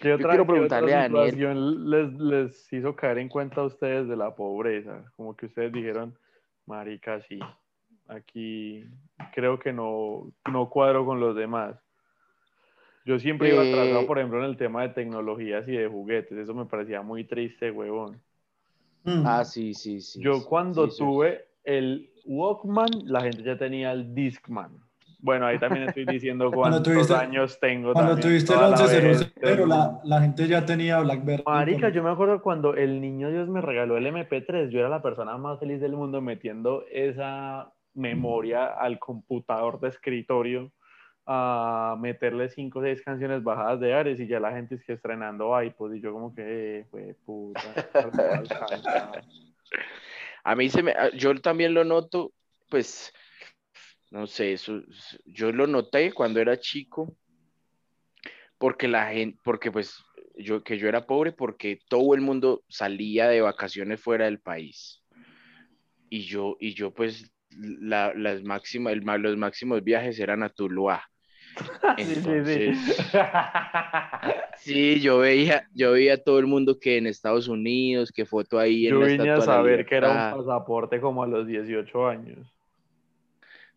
¿Qué 0.00 0.14
otra, 0.14 0.30
quiero 0.30 0.46
qué 0.46 0.52
otra 0.52 0.80
preguntarle 0.80 0.94
a 0.94 1.08
Daniel. 1.08 1.90
les, 1.90 2.12
les 2.14 2.72
hizo 2.72 2.96
caer 2.96 3.18
en 3.18 3.28
cuenta 3.28 3.60
a 3.60 3.64
ustedes 3.64 4.08
de 4.08 4.16
la 4.16 4.34
pobreza? 4.34 5.04
Como 5.16 5.36
que 5.36 5.46
ustedes 5.46 5.72
dijeron, 5.72 6.18
marica, 6.66 7.20
sí, 7.22 7.38
aquí 8.08 8.84
creo 9.34 9.58
que 9.58 9.72
no, 9.72 10.32
no 10.50 10.70
cuadro 10.70 11.04
con 11.04 11.20
los 11.20 11.36
demás. 11.36 11.76
Yo 13.10 13.18
siempre 13.18 13.48
iba 13.52 13.64
Eh, 13.64 13.72
atrasado, 13.72 14.06
por 14.06 14.18
ejemplo, 14.18 14.38
en 14.38 14.44
el 14.44 14.56
tema 14.56 14.82
de 14.82 14.90
tecnologías 14.90 15.66
y 15.66 15.72
de 15.72 15.88
juguetes. 15.88 16.38
Eso 16.38 16.54
me 16.54 16.64
parecía 16.66 17.02
muy 17.02 17.24
triste, 17.24 17.72
huevón. 17.72 18.20
Mm. 19.02 19.22
Ah, 19.26 19.44
sí, 19.44 19.74
sí, 19.74 20.00
sí. 20.00 20.20
Yo 20.22 20.34
sí, 20.36 20.44
cuando 20.48 20.84
sí, 20.86 20.92
sí. 20.92 20.98
tuve 20.98 21.46
el 21.64 22.08
Walkman, 22.24 22.90
la 23.06 23.22
gente 23.22 23.42
ya 23.42 23.58
tenía 23.58 23.90
el 23.90 24.14
Discman. 24.14 24.78
Bueno, 25.18 25.46
ahí 25.46 25.58
también 25.58 25.88
estoy 25.88 26.04
diciendo 26.04 26.50
Cuando 26.54 26.76
cuántos 26.84 27.08
tuviste- 27.08 27.14
años 27.16 27.58
tengo. 27.58 27.92
Cuando 27.94 28.12
también, 28.12 28.28
tuviste 28.28 28.52
el 28.52 28.58
toda 28.60 28.70
la 28.70 28.76
1100, 28.76 29.02
vejez 29.02 29.34
del 29.34 29.68
la, 29.68 29.76
mundo. 29.86 30.00
la 30.04 30.20
gente 30.20 30.46
ya 30.46 30.64
tenía 30.64 31.00
BlackBerry. 31.00 31.42
Marica, 31.44 31.88
yo 31.88 32.02
me 32.04 32.10
acuerdo 32.10 32.40
cuando 32.42 32.74
el 32.76 33.00
niño 33.00 33.28
Dios 33.30 33.48
me 33.48 33.60
regaló 33.60 33.96
el 33.96 34.06
MP3, 34.06 34.70
yo 34.70 34.78
era 34.78 34.88
la 34.88 35.02
persona 35.02 35.36
más 35.36 35.58
feliz 35.58 35.80
del 35.80 35.96
mundo 35.96 36.20
metiendo 36.20 36.84
esa 36.92 37.72
memoria 37.92 38.66
al 38.66 39.00
computador 39.00 39.80
de 39.80 39.88
escritorio 39.88 40.70
a 41.26 41.96
meterle 42.00 42.48
cinco 42.48 42.80
o 42.80 42.82
seis 42.82 43.02
canciones 43.02 43.42
bajadas 43.42 43.80
de 43.80 43.94
Ares 43.94 44.20
y 44.20 44.26
ya 44.26 44.40
la 44.40 44.52
gente 44.52 44.74
es 44.74 44.84
que 44.84 44.94
estrenando 44.94 45.60
iPod 45.62 45.94
y 45.94 46.00
yo 46.00 46.12
como 46.12 46.34
que, 46.34 46.80
eh, 46.80 46.86
fue 46.90 47.14
puta. 47.24 47.62
no 47.94 48.22
alcanza. 48.22 49.12
A 50.44 50.54
mí 50.54 50.70
se 50.70 50.82
me, 50.82 50.94
yo 51.14 51.38
también 51.40 51.74
lo 51.74 51.84
noto, 51.84 52.32
pues, 52.68 53.12
no 54.10 54.26
sé, 54.26 54.54
eso, 54.54 54.82
yo 55.26 55.52
lo 55.52 55.66
noté 55.66 56.12
cuando 56.12 56.40
era 56.40 56.58
chico, 56.58 57.14
porque 58.58 58.88
la 58.88 59.08
gente, 59.12 59.38
porque 59.44 59.70
pues, 59.70 60.02
yo, 60.34 60.62
que 60.62 60.78
yo 60.78 60.88
era 60.88 61.06
pobre, 61.06 61.32
porque 61.32 61.80
todo 61.88 62.14
el 62.14 62.20
mundo 62.20 62.64
salía 62.68 63.28
de 63.28 63.40
vacaciones 63.40 64.00
fuera 64.00 64.24
del 64.24 64.40
país. 64.40 65.02
Y 66.08 66.22
yo, 66.22 66.56
y 66.58 66.74
yo 66.74 66.92
pues, 66.92 67.30
la- 67.58 68.14
las 68.14 68.42
máximas, 68.42 68.92
el 68.92 69.02
los 69.22 69.36
máximos 69.36 69.82
viajes 69.82 70.18
eran 70.18 70.42
a 70.42 70.48
Tuluá. 70.48 71.02
Sí, 71.98 72.04
sí, 72.04 72.14
sí. 72.14 72.20
Entonces, 72.20 73.12
sí, 74.56 75.00
yo 75.00 75.18
veía, 75.18 75.68
yo 75.74 75.92
veía 75.92 76.14
a 76.14 76.18
todo 76.18 76.38
el 76.38 76.46
mundo 76.46 76.78
que 76.78 76.96
en 76.96 77.06
Estados 77.06 77.48
Unidos, 77.48 78.12
que 78.12 78.24
foto 78.24 78.58
ahí 78.58 78.86
en 78.86 78.94
Yo 78.94 79.00
la 79.00 79.06
vine 79.06 79.30
a 79.30 79.40
saber 79.40 79.84
que 79.86 79.96
era 79.96 80.30
un 80.32 80.38
pasaporte 80.38 81.00
como 81.00 81.22
a 81.22 81.26
los 81.26 81.46
18 81.46 82.06
años. 82.06 82.38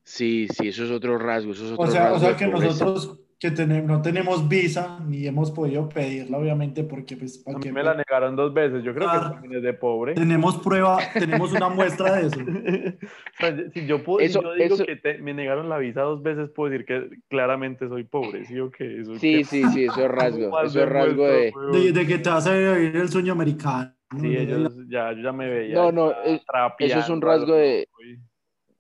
Sí, 0.03 0.47
sí, 0.49 0.67
eso 0.67 0.83
es 0.83 0.91
otro 0.91 1.17
rasgo, 1.17 1.53
eso 1.53 1.65
es 1.65 1.71
otro 1.71 1.85
O 1.85 1.91
sea, 1.91 2.03
o 2.03 2.05
rasgo 2.05 2.19
sea 2.19 2.29
de 2.29 2.35
que 2.35 2.47
nosotros 2.47 3.19
que 3.43 3.51
tenemos, 3.51 3.89
no 3.89 4.01
tenemos 4.01 4.47
visa 4.47 4.99
ni 5.05 5.27
hemos 5.27 5.51
podido 5.51 5.89
pedirla, 5.89 6.37
obviamente, 6.37 6.83
porque 6.85 7.17
pues 7.17 7.41
A 7.41 7.45
¿para 7.45 7.57
mí 7.57 7.63
qué? 7.65 7.71
me 7.73 7.83
la 7.83 7.93
negaron 7.93 8.35
dos 8.37 8.53
veces. 8.53 8.83
Yo 8.83 8.93
creo 8.95 9.09
que 9.11 9.17
Ah. 9.17 9.31
también 9.33 9.55
es 9.57 9.63
de 9.63 9.73
pobre. 9.73 10.13
tenemos 10.13 10.57
prueba, 10.57 10.97
tenemos 11.13 11.51
una 11.51 11.67
muestra 11.69 12.15
de 12.15 12.27
eso. 12.27 12.39
O 13.33 13.37
sea, 13.39 13.57
si 13.73 13.85
yo, 13.85 14.01
puedo, 14.03 14.19
si 14.19 14.25
Eso- 14.25 14.41
yo 14.41 14.53
digo 14.53 14.75
eso- 14.75 14.85
que 14.85 14.95
te- 14.95 15.17
me 15.17 15.33
negaron 15.33 15.67
la 15.67 15.77
visa 15.77 16.01
dos 16.01 16.21
veces, 16.23 16.49
puedo 16.51 16.71
decir 16.71 16.85
que 16.85 17.09
claramente 17.29 17.87
soy 17.89 18.03
pobre, 18.05 18.45
¿sí 18.45 18.57
o 18.59 18.71
qué? 18.71 19.01
Eso 19.01 19.15
Sí, 19.15 19.37
qué- 19.39 19.43
sí, 19.43 19.63
sí, 19.73 19.83
eso 19.85 20.05
es 20.05 20.11
rasgo, 20.11 20.61
eso 20.61 20.83
es 20.83 20.89
rasgo 20.89 21.25
de... 21.27 21.51
De, 21.73 21.91
de 21.91 22.07
que 22.07 22.17
te 22.19 22.29
vas 22.29 22.47
a 22.47 22.53
vivir 22.53 22.95
el 22.95 23.09
sueño 23.09 23.33
americano. 23.33 23.93
Sí, 24.21 24.37
ellos 24.37 24.73
ya, 24.87 25.11
yo 25.11 25.21
ya 25.23 25.31
me 25.33 25.49
veía. 25.49 25.73
No, 25.75 25.91
no, 25.91 26.11
eh, 26.11 26.41
eso 26.79 26.99
es 26.99 27.09
un 27.09 27.21
a 27.23 27.27
rasgo 27.27 27.53
de- 27.55 27.87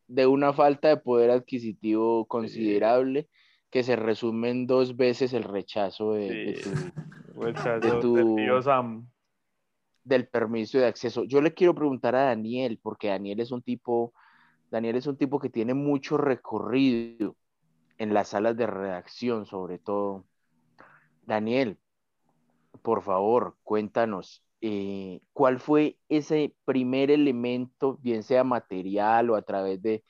de 0.07 0.27
una 0.27 0.53
falta 0.53 0.87
de 0.89 0.97
poder 0.97 1.31
adquisitivo 1.31 2.25
considerable 2.27 3.27
que 3.73 3.81
se 3.81 3.95
resume 3.95 4.51
en 4.51 4.67
dos 4.67 4.95
veces 4.95 5.33
el 5.33 5.41
rechazo 5.43 6.13
de, 6.13 6.61
tu- 6.63 7.41
rechazo 7.41 7.95
de 7.95 8.01
tu- 8.01 8.15
del 8.15 8.35
tío 8.35 8.61
Sam. 8.61 9.09
del 10.03 10.27
permiso 10.27 10.77
de 10.77 10.85
acceso. 10.85 11.23
Yo 11.23 11.41
le 11.41 11.55
quiero 11.55 11.73
preguntar 11.73 12.13
a 12.15 12.25
Daniel, 12.25 12.79
porque 12.83 13.07
Daniel 13.07 13.39
es 13.39 13.49
un 13.51 13.63
tipo, 13.63 14.13
Daniel 14.69 14.97
es 14.97 15.07
un 15.07 15.17
tipo 15.17 15.39
que 15.39 15.49
tiene 15.49 15.73
mucho 15.73 16.17
recorrido 16.17 17.35
en 17.97 18.13
las 18.13 18.27
salas 18.27 18.55
de 18.55 18.67
redacción, 18.67 19.47
sobre 19.47 19.79
todo. 19.79 20.23
Daniel, 21.25 21.79
por 22.83 23.01
favor, 23.01 23.55
cuéntanos, 23.63 24.43
eh, 24.61 25.19
¿cuál 25.33 25.57
fue 25.57 25.97
ese 26.09 26.53
primer 26.63 27.09
elemento, 27.09 27.97
bien 28.03 28.21
sea 28.21 28.43
material 28.43 29.31
o 29.31 29.35
a 29.35 29.41
través 29.41 29.81
de, 29.81 30.03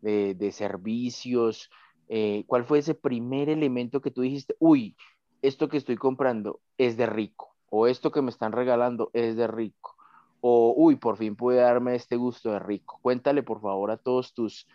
de- 0.00 0.34
de 0.34 0.52
servicios? 0.52 1.68
Eh, 2.12 2.42
¿Cuál 2.48 2.64
fue 2.64 2.80
ese 2.80 2.94
primer 2.96 3.48
elemento 3.48 4.00
que 4.00 4.10
tú 4.10 4.20
dijiste, 4.22 4.56
uy, 4.58 4.96
esto 5.42 5.68
que 5.68 5.76
estoy 5.76 5.96
comprando 5.96 6.60
es 6.76 6.96
de 6.96 7.06
rico? 7.06 7.54
O 7.70 7.86
esto 7.86 8.10
que 8.10 8.20
me 8.20 8.30
están 8.30 8.50
regalando 8.50 9.10
es 9.12 9.36
de 9.36 9.46
rico. 9.46 9.94
O, 10.40 10.74
uy, 10.76 10.96
por 10.96 11.16
fin 11.16 11.36
pude 11.36 11.58
darme 11.58 11.94
este 11.94 12.16
gusto 12.16 12.50
de 12.50 12.58
rico. 12.58 12.98
Cuéntale, 13.00 13.44
por 13.44 13.60
favor, 13.60 13.92
a 13.92 13.96
todos 13.96 14.34
tus, 14.34 14.66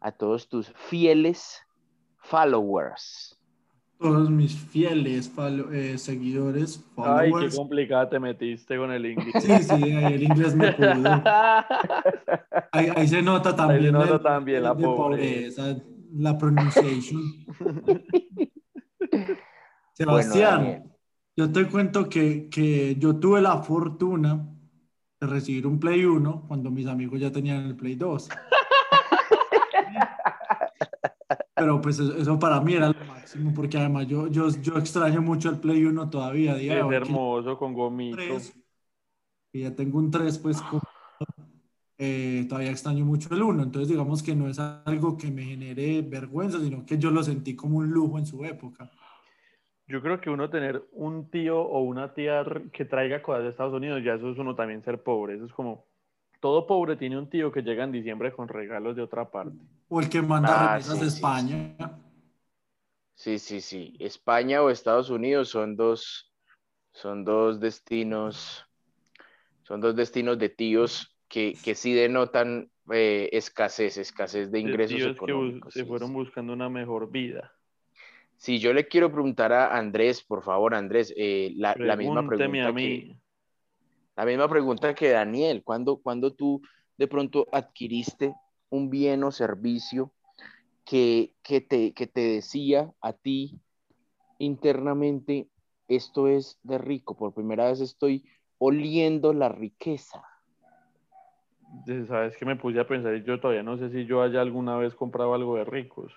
a 0.00 0.10
todos 0.10 0.48
tus 0.48 0.72
fieles 0.74 1.60
followers. 2.16 3.36
Todos 3.98 4.30
mis 4.30 4.56
fieles 4.56 5.28
follow- 5.30 5.70
eh, 5.74 5.98
seguidores, 5.98 6.78
Ay, 6.96 7.28
qué 7.30 7.34
followers. 7.34 7.56
complicada 7.56 8.08
te 8.08 8.18
metiste 8.18 8.78
con 8.78 8.90
el 8.90 9.04
inglés. 9.04 9.34
Sí, 9.42 9.62
sí, 9.62 9.90
el 9.90 10.22
inglés 10.22 10.54
me 10.54 10.72
pudo. 10.72 11.22
Ahí, 12.72 12.88
ahí 12.94 13.08
se 13.08 13.20
nota 13.20 13.54
también, 13.54 13.92
nota 13.92 14.14
el- 14.14 14.22
también 14.22 14.62
la 14.62 14.74
pobreza, 14.76 15.76
la 16.14 16.36
pronunciation. 16.38 17.22
Sebastián, 19.94 20.92
yo 21.36 21.52
te 21.52 21.66
cuento 21.68 22.08
que, 22.08 22.48
que 22.48 22.96
yo 22.96 23.16
tuve 23.16 23.40
la 23.40 23.62
fortuna 23.62 24.46
de 25.20 25.26
recibir 25.26 25.66
un 25.66 25.78
Play 25.78 26.04
1 26.04 26.46
cuando 26.48 26.70
mis 26.70 26.86
amigos 26.86 27.20
ya 27.20 27.30
tenían 27.30 27.66
el 27.66 27.76
Play 27.76 27.96
2. 27.96 28.28
Pero 31.54 31.80
pues 31.80 31.98
eso, 31.98 32.16
eso 32.16 32.38
para 32.38 32.60
mí 32.62 32.72
era 32.72 32.88
lo 32.88 33.04
máximo, 33.04 33.52
porque 33.54 33.76
además 33.76 34.06
yo, 34.06 34.28
yo, 34.28 34.48
yo 34.48 34.78
extraño 34.78 35.20
mucho 35.20 35.50
el 35.50 35.58
Play 35.58 35.84
1 35.84 36.08
todavía. 36.08 36.56
Es 36.56 36.70
hermoso 36.70 37.58
con 37.58 37.74
gomito. 37.74 38.16
tres, 38.16 38.56
y 39.52 39.60
ya 39.62 39.74
tengo 39.74 39.98
un 39.98 40.10
3, 40.10 40.38
pues 40.38 40.62
como, 40.62 40.80
eh, 42.02 42.46
todavía 42.48 42.70
extraño 42.70 43.04
mucho 43.04 43.32
el 43.34 43.42
1. 43.42 43.62
Entonces, 43.62 43.88
digamos 43.90 44.22
que 44.22 44.34
no 44.34 44.48
es 44.48 44.58
algo 44.58 45.16
que 45.18 45.30
me 45.30 45.44
genere 45.44 46.02
vergüenza, 46.02 46.58
sino 46.58 46.84
que 46.86 46.98
yo 46.98 47.10
lo 47.10 47.22
sentí 47.22 47.54
como 47.54 47.78
un 47.78 47.90
lujo 47.90 48.18
en 48.18 48.26
su 48.26 48.42
época. 48.44 48.90
Yo 49.86 50.00
creo 50.00 50.20
que 50.20 50.30
uno 50.30 50.48
tener 50.50 50.82
un 50.92 51.30
tío 51.30 51.60
o 51.60 51.80
una 51.82 52.14
tía 52.14 52.44
que 52.72 52.84
traiga 52.84 53.22
cosas 53.22 53.42
de 53.42 53.50
Estados 53.50 53.74
Unidos, 53.74 54.02
ya 54.04 54.14
eso 54.14 54.30
es 54.30 54.38
uno 54.38 54.54
también 54.54 54.82
ser 54.84 55.02
pobre. 55.02 55.34
Eso 55.34 55.44
es 55.46 55.52
como, 55.52 55.84
todo 56.40 56.66
pobre 56.66 56.96
tiene 56.96 57.18
un 57.18 57.28
tío 57.28 57.52
que 57.52 57.62
llega 57.62 57.84
en 57.84 57.92
diciembre 57.92 58.32
con 58.32 58.48
regalos 58.48 58.96
de 58.96 59.02
otra 59.02 59.30
parte. 59.30 59.58
O 59.88 60.00
el 60.00 60.08
que 60.08 60.22
manda 60.22 60.54
Ah, 60.54 60.78
remesas 60.78 60.94
sí, 60.94 61.00
de 61.00 61.06
España. 61.08 61.76
Sí, 63.14 63.38
sí, 63.38 63.60
sí. 63.60 63.96
España 64.00 64.62
o 64.62 64.70
Estados 64.70 65.10
Unidos 65.10 65.50
son 65.50 65.76
dos, 65.76 66.32
son 66.92 67.24
dos 67.24 67.60
destinos, 67.60 68.66
son 69.64 69.80
dos 69.80 69.96
destinos 69.96 70.38
de 70.38 70.48
tíos 70.50 71.16
que, 71.30 71.54
que 71.54 71.74
sí 71.74 71.94
denotan 71.94 72.70
eh, 72.92 73.30
escasez, 73.32 73.96
escasez 73.96 74.50
de 74.50 74.58
De 74.58 74.64
ingresos 74.64 75.00
que 75.24 75.32
bus- 75.32 75.54
económicos. 75.54 75.72
se 75.72 75.84
sí, 75.84 75.88
fueron 75.88 76.12
buscando 76.12 76.52
una 76.52 76.68
mejor 76.68 77.10
vida. 77.10 77.52
Sí, 78.36 78.58
yo 78.58 78.72
le 78.72 78.88
quiero 78.88 79.12
preguntar 79.12 79.52
a 79.52 79.76
Andrés, 79.76 80.22
por 80.22 80.42
favor, 80.42 80.74
Andrés, 80.74 81.12
eh, 81.16 81.52
la, 81.56 81.76
la 81.78 81.96
misma 81.96 82.26
pregunta 82.26 82.68
a 82.68 82.72
que, 82.72 82.74
mí. 82.74 83.20
la 84.16 84.24
misma 84.24 84.48
pregunta 84.48 84.94
que 84.94 85.10
Daniel. 85.10 85.62
¿Cuándo, 85.62 85.98
cuándo 86.02 86.34
tú 86.34 86.60
de 86.96 87.06
pronto 87.06 87.46
adquiriste 87.52 88.34
un 88.70 88.90
bien 88.90 89.24
o 89.24 89.30
servicio 89.30 90.12
que, 90.84 91.34
que, 91.42 91.60
te, 91.60 91.92
que 91.94 92.06
te 92.06 92.20
decía 92.20 92.92
a 93.00 93.12
ti 93.12 93.60
internamente, 94.38 95.48
esto 95.88 96.28
es 96.28 96.58
de 96.62 96.78
rico, 96.78 97.16
por 97.16 97.34
primera 97.34 97.66
vez 97.68 97.80
estoy 97.80 98.24
oliendo 98.58 99.32
la 99.34 99.50
riqueza? 99.50 100.24
Sabes 102.08 102.36
que 102.36 102.44
me 102.44 102.56
puse 102.56 102.80
a 102.80 102.86
pensar 102.86 103.14
y 103.14 103.22
yo 103.22 103.40
todavía 103.40 103.62
no 103.62 103.76
sé 103.76 103.90
si 103.90 104.04
yo 104.04 104.22
haya 104.22 104.40
alguna 104.40 104.76
vez 104.76 104.94
comprado 104.94 105.34
algo 105.34 105.56
de 105.56 105.64
ricos. 105.64 106.12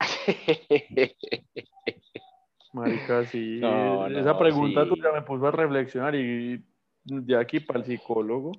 Marica, 2.72 3.24
sí. 3.26 3.58
No, 3.60 4.06
Esa 4.08 4.36
pregunta 4.38 4.84
sí. 4.84 4.90
tuya 4.90 5.12
me 5.12 5.22
puso 5.22 5.46
a 5.46 5.52
reflexionar 5.52 6.14
y 6.14 6.64
de 7.04 7.36
aquí 7.36 7.60
para 7.60 7.80
el 7.80 7.84
psicólogo. 7.84 8.52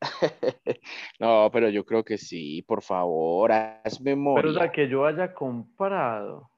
No, 1.20 1.48
pero 1.52 1.68
yo 1.68 1.84
creo 1.84 2.02
que 2.02 2.18
sí, 2.18 2.62
por 2.62 2.82
favor, 2.82 3.52
haz 3.52 4.00
memoria. 4.00 4.42
Pero 4.42 4.50
o 4.50 4.54
sea, 4.58 4.72
que 4.72 4.88
yo 4.88 5.06
haya 5.06 5.32
comprado. 5.32 6.50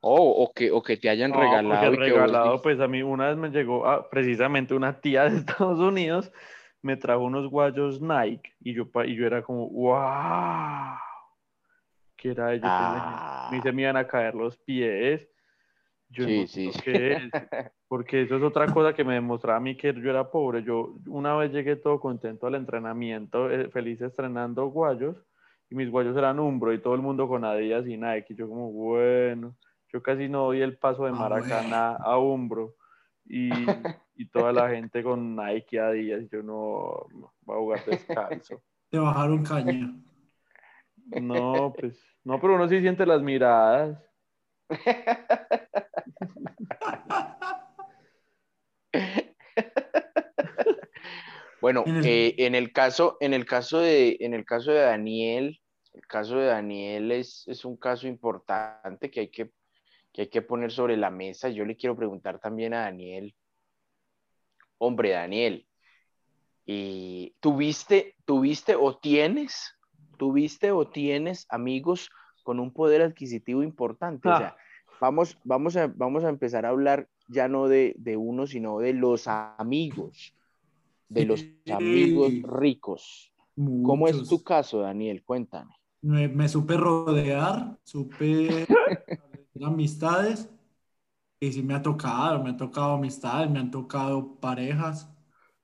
Oh, 0.00 0.44
o, 0.44 0.52
que, 0.52 0.70
o 0.70 0.82
que 0.82 0.96
te 0.96 1.10
hayan 1.10 1.30
No, 1.30 1.38
regalado. 1.38 1.74
y 1.76 1.78
que 1.78 1.90
vos 1.90 1.98
regalado, 1.98 2.62
pues 2.62 2.80
a 2.80 2.88
mí 2.88 3.02
una 3.02 3.28
vez 3.28 3.36
me 3.36 3.50
llegó 3.50 3.86
ah, 3.86 4.08
precisamente 4.10 4.74
una 4.74 5.00
tía 5.00 5.28
de 5.28 5.36
Estados 5.38 5.78
Unidos, 5.78 6.32
me 6.82 6.96
trajo 6.96 7.22
unos 7.24 7.48
guayos 7.50 8.00
Nike 8.00 8.52
y 8.60 8.72
yo, 8.74 8.90
pa- 8.90 9.06
y 9.06 9.14
yo 9.14 9.26
era 9.26 9.42
como, 9.42 9.68
wow, 9.68 10.96
que 12.16 12.30
era 12.30 12.52
ello, 12.54 12.64
Ah. 12.66 13.46
a 13.48 13.50
mí 13.50 13.60
se 13.62 13.72
me 13.72 13.82
iban 13.82 13.96
a 13.96 14.06
caer 14.06 14.34
los 14.34 14.56
pies. 14.58 15.28
Yo 16.10 16.24
Sí, 16.24 16.40
no 16.40 16.46
sí, 16.46 16.70
qué 16.82 17.12
es, 17.12 17.22
porque 17.88 18.22
eso 18.22 18.36
es 18.36 18.42
otra 18.42 18.66
cosa 18.66 18.92
que 18.94 19.04
me 19.04 19.14
demostraba 19.14 19.58
a 19.58 19.60
mí 19.60 19.76
que 19.76 19.92
yo 19.94 20.10
era 20.10 20.30
pobre. 20.30 20.62
Yo 20.62 20.94
una 21.06 21.36
vez 21.36 21.52
llegué 21.52 21.76
todo 21.76 22.00
contento 22.00 22.46
al 22.46 22.56
entrenamiento, 22.56 23.48
eh, 23.50 23.68
feliz 23.70 24.00
estrenando 24.00 24.66
guayos, 24.66 25.16
y 25.70 25.76
mis 25.76 25.88
guayos 25.90 26.16
eran 26.16 26.40
Umbro 26.40 26.72
y 26.72 26.80
todo 26.80 26.94
el 26.96 27.00
mundo 27.02 27.28
con 27.28 27.44
Adidas 27.44 27.86
y 27.86 27.96
Nike. 27.96 28.32
Y 28.32 28.34
yo 28.36 28.48
como, 28.48 28.72
bueno, 28.72 29.54
yo 29.92 30.02
casi 30.02 30.28
no 30.28 30.46
doy 30.46 30.62
el 30.62 30.76
paso 30.78 31.04
de 31.04 31.10
Ah, 31.10 31.14
Maracaná 31.14 31.92
a 31.96 32.18
Umbro. 32.18 32.74
Y, 33.32 33.52
y 34.16 34.26
toda 34.26 34.52
la 34.52 34.68
gente 34.70 35.04
con 35.04 35.36
Nike 35.36 35.76
y 35.76 35.78
Adidas. 35.78 36.28
Yo 36.32 36.42
no, 36.42 37.06
no, 37.14 37.32
voy 37.42 37.56
a 37.56 37.58
jugar 37.60 37.84
descalzo. 37.84 38.60
Te 38.90 38.98
bajaron 38.98 39.44
caña. 39.44 39.94
No, 41.06 41.72
pues, 41.78 41.96
no, 42.24 42.40
pero 42.40 42.56
uno 42.56 42.68
sí 42.68 42.80
siente 42.80 43.06
las 43.06 43.22
miradas. 43.22 43.96
Bueno, 51.60 51.84
En 51.86 51.96
el- 51.96 52.06
eh, 52.06 52.34
en 52.38 52.54
el 52.54 52.72
caso, 52.72 53.16
en 53.20 53.34
el 53.34 53.44
caso 53.44 53.78
de, 53.80 54.16
en 54.20 54.34
el 54.34 54.44
caso 54.44 54.72
de 54.72 54.80
Daniel, 54.80 55.60
el 55.92 56.06
caso 56.06 56.38
de 56.38 56.46
Daniel 56.46 57.12
es, 57.12 57.44
es 57.46 57.64
un 57.64 57.76
caso 57.76 58.08
importante 58.08 59.10
que 59.10 59.20
hay 59.20 59.28
que, 59.30 59.52
que 60.12 60.22
hay 60.22 60.28
que 60.28 60.42
poner 60.42 60.70
sobre 60.72 60.96
la 60.96 61.10
mesa. 61.10 61.48
Yo 61.48 61.64
le 61.64 61.76
quiero 61.76 61.96
preguntar 61.96 62.38
también 62.40 62.74
a 62.74 62.82
Daniel, 62.82 63.34
hombre, 64.78 65.10
Daniel, 65.10 65.66
y 66.66 67.34
¿tuviste, 67.40 68.16
tuviste 68.24 68.76
o 68.76 68.96
tienes, 68.98 69.76
tuviste 70.18 70.72
o 70.72 70.88
tienes 70.88 71.46
amigos 71.48 72.10
con 72.42 72.60
un 72.60 72.72
poder 72.72 73.02
adquisitivo 73.02 73.62
importante? 73.62 74.28
O 74.28 74.36
sea, 74.36 74.56
vamos, 75.00 75.38
vamos 75.44 75.76
a, 75.76 75.86
vamos 75.88 76.24
a 76.24 76.28
empezar 76.28 76.66
a 76.66 76.70
hablar 76.70 77.08
ya 77.28 77.48
no 77.48 77.68
de, 77.68 77.94
de 77.98 78.16
uno, 78.16 78.46
sino 78.46 78.78
de 78.78 78.92
los 78.92 79.26
amigos, 79.26 80.34
de 81.08 81.24
los 81.24 81.40
Sí. 81.40 81.72
amigos 81.72 82.32
ricos. 82.42 83.32
¿Cómo 83.54 84.08
es 84.08 84.26
tu 84.28 84.42
caso, 84.42 84.80
Daniel? 84.80 85.22
Cuéntame. 85.22 85.74
Me, 86.02 86.28
me 86.28 86.48
supe 86.48 86.76
rodear, 86.76 87.76
supe 87.84 88.66
amistades. 89.64 90.48
Y 91.40 91.52
sí 91.52 91.62
me 91.62 91.74
ha 91.74 91.82
tocado, 91.82 92.42
me 92.42 92.50
ha 92.50 92.56
tocado 92.56 92.94
amistades, 92.94 93.50
me 93.50 93.58
han 93.60 93.70
tocado 93.70 94.40
parejas. 94.40 95.08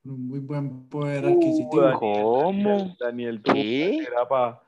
Un 0.05 0.29
muy 0.29 0.41
buen 0.41 0.89
poder 0.89 1.27
Uh, 1.27 1.81
adquisitivo. 1.81 1.83
Daniel, 1.83 2.29
¿Cómo? 2.31 2.99
Daniel, 2.99 3.43
tú 3.43 3.55
¿Qué? 3.71 4.09
era 4.09 4.27
para 4.29 4.61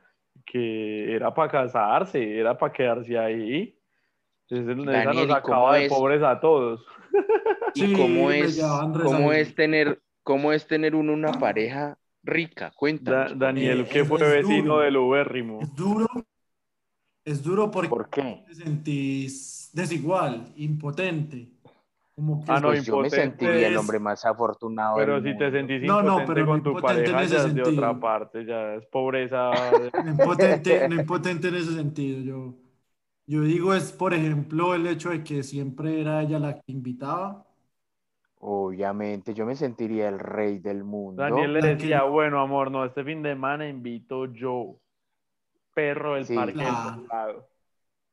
que 0.47 1.15
era 1.15 1.33
para 1.35 1.51
casarse, 1.51 2.39
era 2.39 2.57
para 2.57 2.73
quedarse 2.73 3.19
ahí. 3.19 3.79
Esa 4.49 4.75
Daniel, 4.83 5.15
nos 5.15 5.31
¿y 5.31 5.41
cómo 5.41 5.73
acaba 5.73 5.77
de 5.77 5.83
es? 5.85 5.85
pobres 5.85 6.23
a 6.23 6.41
todos. 6.41 6.85
¿Y 7.75 7.91
Sí, 7.91 7.93
cómo 7.93 8.31
es, 8.31 8.91
cómo 8.99 9.33
es 9.33 9.55
tener, 9.55 10.03
cómo 10.23 10.53
es 10.53 10.67
tener 10.67 10.95
uno 10.95 11.13
una 11.13 11.39
pareja 11.39 11.99
rica? 12.23 12.73
Da- 13.01 13.31
Cuéntanos. 13.31 13.35
Daniel, 13.35 13.89
Eh, 13.89 13.89
que 13.89 14.05
fue 14.05 14.19
es 14.19 14.39
vecino 14.39 14.79
duro. 14.79 14.81
del 14.81 14.97
Ubérrimo. 14.99 15.59
Es 15.59 15.75
duro, 15.75 16.07
es 17.31 17.43
duro 17.43 17.71
porque 17.71 17.91
¿Por 17.91 18.09
qué? 18.11 18.45
te 18.47 18.55
sentís 18.55 19.71
desigual, 19.73 20.53
impotente. 20.57 21.51
Como 22.15 22.45
que 22.45 22.53
Ah, 22.53 22.61
no, 22.61 22.71
Pues 22.71 22.85
yo 22.85 22.97
me 22.99 23.11
sentiría 23.11 23.69
el 23.69 23.77
es- 23.77 23.77
hombre 23.77 23.99
más 24.01 24.25
afortunado 24.25 25.01
Pero 25.01 25.13
del 25.13 25.21
si 25.23 25.37
te 25.37 25.51
mundo. 25.51 25.53
sentís 25.53 25.83
No, 25.83 26.03
no, 26.03 26.25
impotente 26.25 26.27
pero 26.27 26.47
no 26.47 26.53
con 26.53 26.63
tu 26.63 26.81
pareja, 26.81 27.25
ya 27.25 27.45
es 27.45 27.55
de 27.55 27.63
otra 27.63 27.99
parte, 28.01 28.45
ya 28.45 28.75
es 28.75 28.87
pobreza. 28.87 29.73
No 29.99 30.11
impotente, 30.11 30.85
no 30.87 30.95
impotente 30.95 31.49
en 31.49 31.55
ese 31.57 31.75
sentido. 31.75 32.21
Yo, 32.23 32.55
yo 33.27 33.43
digo 33.43 33.75
es, 33.75 33.93
por 33.93 34.15
ejemplo, 34.15 34.75
el 34.75 34.87
hecho 34.87 35.11
de 35.11 35.25
que 35.25 35.43
siempre 35.45 36.01
era 36.01 36.23
ella 36.23 36.39
la 36.41 36.55
que 36.61 36.73
invitaba. 36.73 37.47
Obviamente, 38.41 39.33
yo 39.33 39.47
me 39.47 39.55
sentiría 39.55 40.09
el 40.09 40.19
rey 40.19 40.59
del 40.59 40.83
mundo. 40.83 41.23
Daniel 41.23 41.53
le 41.53 41.63
decía, 41.63 42.05
bueno, 42.05 42.41
amor, 42.41 42.71
no, 42.71 42.85
este 42.85 43.05
fin 43.05 43.23
de 43.23 43.31
semana 43.33 43.69
invito 43.69 44.25
yo, 44.27 44.81
perro 45.79 46.15
del 46.15 46.27
Sí. 46.27 46.35
parque 46.35 46.53
Claro. 46.55 46.97
del 47.01 47.09
lado. 47.09 47.49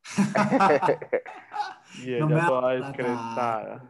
Y 2.05 2.11
No 2.19 2.27
me 2.27 2.35
ella 2.35 2.37
da 2.43 2.47
toda 2.47 2.71
descrestada. 2.73 3.89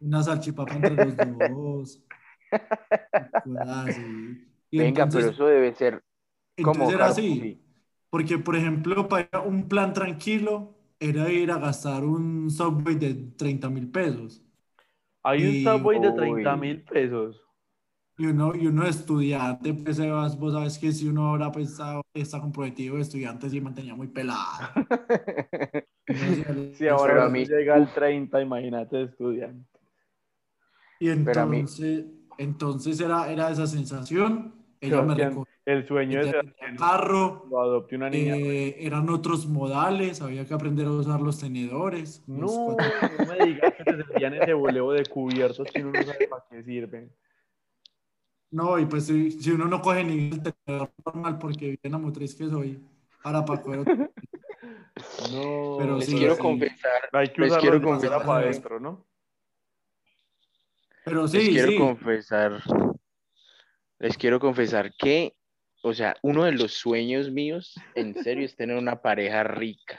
Una 0.00 0.22
salchipapa 0.22 0.74
entre 0.74 0.96
los 0.96 1.16
dos. 1.16 2.02
Y 4.70 4.78
Venga, 4.78 5.06
pero 5.08 5.28
eso 5.28 5.46
debe 5.46 5.74
ser 5.74 6.02
como 6.62 6.72
entonces 6.84 6.94
era 6.94 7.06
así. 7.06 7.40
sí. 7.40 7.62
Porque, 8.10 8.38
por 8.38 8.56
ejemplo, 8.56 9.08
para 9.08 9.40
un 9.40 9.68
plan 9.68 9.92
tranquilo 9.92 10.74
era 11.00 11.30
ir 11.30 11.50
a 11.50 11.58
gastar 11.58 12.04
un 12.04 12.50
Subway 12.50 12.94
de 12.96 13.14
30 13.36 13.68
mil 13.70 13.90
pesos. 13.90 14.42
Hay 15.24 15.44
un 15.44 15.64
Subway 15.64 15.98
de 16.00 16.08
Uy. 16.08 16.16
30 16.16 16.56
mil 16.56 16.82
pesos. 16.82 17.40
Y 18.22 18.26
uno, 18.26 18.54
y 18.54 18.68
uno 18.68 18.86
estudiante, 18.86 19.74
pues 19.74 19.98
vos 20.38 20.52
sabes 20.52 20.78
que 20.78 20.92
si 20.92 21.08
uno 21.08 21.26
ahora 21.26 21.50
pues, 21.50 21.76
está, 22.14 22.40
comprometido 22.40 22.94
de 22.94 23.02
estudiante, 23.02 23.50
sí 23.50 23.60
mantenía 23.60 23.96
muy 23.96 24.06
pelado. 24.06 24.68
Si 26.74 26.86
ahora 26.86 27.14
Pero 27.14 27.22
a 27.24 27.28
mí- 27.28 27.44
llega 27.46 27.74
al 27.74 27.92
30, 27.92 28.40
imagínate 28.40 29.02
estudiante. 29.02 29.80
Y 31.00 31.08
entonces, 31.08 32.04
entonces 32.38 33.00
era, 33.00 33.32
era 33.32 33.50
esa 33.50 33.66
sensación. 33.66 34.54
Ella 34.80 35.02
me 35.02 35.14
el 35.64 35.86
sueño 35.86 36.20
es 36.20 36.26
ya 36.26 36.40
tenía 36.42 36.76
carro, 36.76 37.46
lo 37.50 37.60
adopte 37.60 37.96
una 37.96 38.08
niña. 38.10 38.36
eh, 38.36 38.76
eran 38.86 39.08
otros 39.10 39.46
modales, 39.48 40.20
había 40.22 40.44
que 40.46 40.54
aprender 40.54 40.86
a 40.86 40.90
usar 40.92 41.20
los 41.20 41.40
tenedores. 41.40 42.22
No, 42.28 42.46
cuatro- 42.46 42.86
no 43.18 43.26
me 43.26 43.46
digas 43.46 43.74
que 43.74 43.84
te 43.84 43.96
servían 43.96 44.34
ese 44.34 44.52
boleo 44.52 44.92
de 44.92 45.06
cubiertos 45.06 45.66
que 45.72 45.82
uno 45.82 45.92
no 45.92 46.02
sabe 46.04 46.28
para 46.28 46.44
qué 46.50 46.62
sirven. 46.62 47.10
No, 48.52 48.78
y 48.78 48.84
pues 48.86 49.06
si, 49.06 49.30
si 49.32 49.50
uno 49.50 49.64
no 49.66 49.80
coge 49.80 50.04
ni 50.04 50.28
el 50.28 50.42
tenedor 50.42 50.92
normal 51.04 51.38
porque 51.38 51.78
bien 51.82 52.00
motriz 52.00 52.34
que 52.34 52.48
soy, 52.48 52.78
para 53.22 53.40
otro- 53.40 53.64
No, 55.32 55.76
Pero 55.78 55.96
Les 55.96 56.06
sí, 56.06 56.16
quiero 56.18 56.34
sí. 56.36 56.42
confesar, 56.42 57.08
hay 57.12 57.28
que 57.28 57.42
les 57.42 57.56
quiero 57.56 57.80
confesar- 57.80 58.22
para 58.24 58.38
adentro, 58.46 58.78
¿no? 58.78 59.06
Pero 61.04 61.22
les 61.22 61.30
sí, 61.32 61.48
quiero 61.50 61.68
sí. 61.68 61.78
confesar, 61.78 62.62
les 63.98 64.16
quiero 64.18 64.38
confesar 64.38 64.92
que, 64.94 65.34
o 65.82 65.94
sea, 65.94 66.14
uno 66.22 66.44
de 66.44 66.52
los 66.52 66.74
sueños 66.74 67.30
míos, 67.30 67.74
en 67.94 68.14
serio, 68.14 68.44
es 68.44 68.54
tener 68.54 68.76
una 68.76 69.00
pareja 69.00 69.42
rica. 69.44 69.98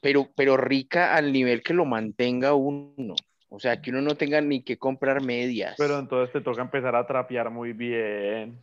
Pero, 0.00 0.30
pero 0.36 0.56
rica 0.56 1.14
al 1.14 1.32
nivel 1.32 1.62
que 1.62 1.74
lo 1.74 1.84
mantenga 1.84 2.54
uno. 2.54 3.14
O 3.54 3.60
sea, 3.60 3.82
que 3.82 3.90
uno 3.90 4.00
no 4.00 4.14
tenga 4.14 4.40
ni 4.40 4.62
que 4.62 4.78
comprar 4.78 5.22
medias. 5.22 5.74
Pero 5.76 5.98
entonces 5.98 6.32
te 6.32 6.40
toca 6.40 6.62
empezar 6.62 6.96
a 6.96 7.06
trapear 7.06 7.50
muy 7.50 7.74
bien 7.74 8.58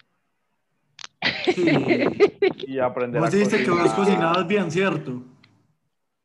sí. 1.45 1.63
y 2.67 2.79
aprender 2.79 3.21
Vos 3.21 3.29
a 3.29 3.37
dijiste 3.37 3.63
que 3.63 3.69
vos 3.69 3.81
cocinar. 3.81 3.95
cocinabas 3.95 4.47
bien, 4.47 4.71
¿cierto? 4.71 5.23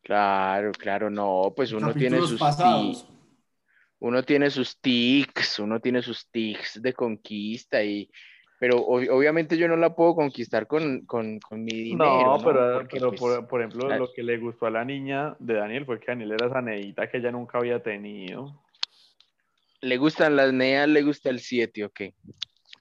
Claro, 0.03 0.72
claro, 0.72 1.11
no, 1.11 1.53
pues 1.55 1.72
uno 1.72 1.92
tiene 1.92 2.18
sus 2.20 2.40
pasados. 2.40 3.05
tics, 3.05 3.14
uno 3.98 4.22
tiene 4.22 4.48
sus 4.48 4.79
tics, 4.81 5.59
uno 5.59 5.79
tiene 5.79 6.00
sus 6.00 6.31
tics 6.31 6.81
de 6.81 6.94
conquista 6.94 7.83
y, 7.83 8.11
pero 8.61 8.79
ob- 8.87 9.09
obviamente 9.11 9.57
yo 9.57 9.69
no 9.69 9.77
la 9.77 9.95
puedo 9.95 10.14
conquistar 10.14 10.67
con, 10.67 11.05
con, 11.07 11.38
con 11.40 11.64
mi 11.64 11.73
dinero, 11.73 12.38
No, 12.38 12.43
pero, 12.45 12.73
Porque, 12.75 12.97
pero 12.97 13.11
pues, 13.11 13.21
por, 13.21 13.47
por 13.49 13.61
ejemplo, 13.61 13.88
lo 13.90 14.12
que 14.12 14.23
le 14.23 14.38
gustó 14.38 14.67
a 14.67 14.71
la 14.71 14.85
niña 14.85 15.37
de 15.38 15.55
Daniel 15.55 15.85
fue 15.87 15.99
que 16.01 16.07
Daniel 16.07 16.33
era 16.33 16.47
esa 16.47 16.62
neita 16.62 17.11
que 17.11 17.19
ella 17.19 17.31
nunca 17.33 17.59
había 17.59 17.83
tenido. 17.83 18.53
le 19.83 19.97
gustan 19.99 20.35
las 20.37 20.53
neas, 20.53 20.88
le 20.88 21.03
gusta 21.03 21.31
el 21.31 21.38
7, 21.38 21.85
ok. 21.85 22.01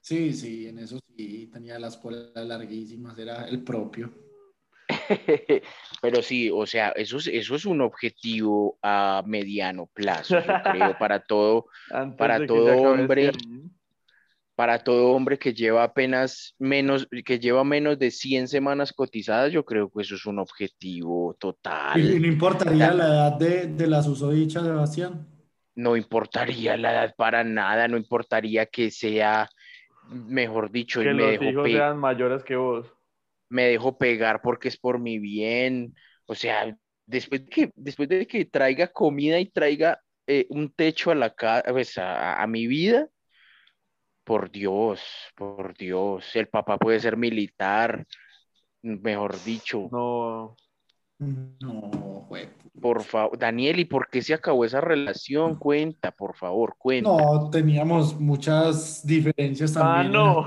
Sí, 0.00 0.32
sí, 0.32 0.66
en 0.68 0.78
eso 0.78 0.98
sí, 1.16 1.48
tenía 1.52 1.78
las 1.78 1.96
colas 1.96 2.30
larguísimas, 2.34 3.18
era 3.18 3.44
el 3.48 3.62
propio. 3.62 4.12
Pero 6.02 6.22
sí, 6.22 6.50
o 6.52 6.66
sea, 6.66 6.90
eso 6.90 7.16
es, 7.18 7.26
eso 7.28 7.54
es 7.54 7.64
un 7.64 7.80
objetivo 7.80 8.78
a 8.82 9.22
mediano 9.26 9.86
plazo, 9.86 10.34
yo 10.40 10.54
creo, 10.62 10.94
para 10.98 11.20
todo, 11.20 11.66
Antes 11.90 12.18
Para 12.18 12.46
todo 12.46 12.70
acabe 12.72 13.00
hombre, 13.00 13.26
este 13.26 13.38
año. 13.38 13.70
Para 14.54 14.84
todo 14.84 15.10
hombre 15.12 15.38
que 15.38 15.52
lleva 15.54 15.82
apenas 15.84 16.54
menos, 16.58 17.08
que 17.24 17.38
lleva 17.40 17.64
menos 17.64 17.98
de 17.98 18.10
100 18.10 18.48
semanas 18.48 18.92
cotizadas, 18.92 19.52
yo 19.52 19.64
creo 19.64 19.90
que 19.90 20.02
eso 20.02 20.14
es 20.16 20.26
un 20.26 20.38
objetivo 20.38 21.36
Y, 21.92 22.16
y 22.16 22.20
total. 22.20 22.20
no 22.20 22.26
importaría 22.26 22.92
la 22.92 23.06
edad 23.08 23.32
de, 23.38 23.66
de 23.68 23.86
la 23.86 24.02
susodicha, 24.02 24.62
Sebastián. 24.62 25.26
No 25.76 25.96
importaría 25.96 26.76
la 26.76 26.92
edad 26.92 27.14
para 27.16 27.42
nada, 27.44 27.88
no 27.88 27.96
importaría 27.96 28.66
que 28.66 28.90
sea, 28.90 29.48
mejor 30.08 30.70
dicho, 30.70 31.02
y 31.02 31.06
Que 31.06 31.14
me 31.14 31.24
los 31.24 31.38
dejo, 31.38 31.44
hijos 31.50 31.70
sean 31.72 31.98
mayores 31.98 32.42
que 32.44 32.56
vos. 32.56 32.86
me 33.48 33.64
dejo 33.64 33.98
pegar 33.98 34.40
porque 34.42 34.68
es 34.68 34.76
por 34.78 34.98
mi 35.00 35.18
bien. 35.18 35.94
O 36.26 36.34
sea, 36.34 36.76
después 37.06 37.44
de 37.44 37.50
que, 37.50 37.70
después 37.76 38.08
de 38.08 38.26
que 38.26 38.44
traiga 38.46 38.88
comida 38.88 39.38
y 39.40 39.50
traiga 39.50 40.00
eh, 40.26 40.46
un 40.50 40.72
techo 40.72 41.10
a 41.10 41.14
la 41.14 41.34
casa, 41.34 41.64
pues, 41.72 41.98
a, 41.98 42.42
a 42.42 42.46
mi 42.46 42.66
vida, 42.66 43.08
por 44.24 44.50
Dios, 44.50 45.00
por 45.36 45.76
Dios, 45.76 46.34
el 46.34 46.48
papá 46.48 46.78
puede 46.78 46.98
ser 47.00 47.16
militar, 47.16 48.04
mejor 48.82 49.42
dicho, 49.44 49.88
No, 49.92 50.56
No, 51.18 52.26
güey. 52.28 52.48
por 52.80 53.02
favor, 53.04 53.38
Daniel, 53.38 53.78
¿y 53.80 53.84
por 53.84 54.08
qué 54.08 54.20
se 54.22 54.34
acabó 54.34 54.64
esa 54.64 54.80
relación? 54.80 55.56
Cuenta, 55.58 56.10
por 56.10 56.34
favor, 56.36 56.74
cuenta. 56.78 57.10
No, 57.10 57.50
teníamos 57.50 58.18
muchas 58.18 59.06
diferencias 59.06 59.76
ah, 59.76 59.80
también. 59.80 60.12
no. 60.12 60.44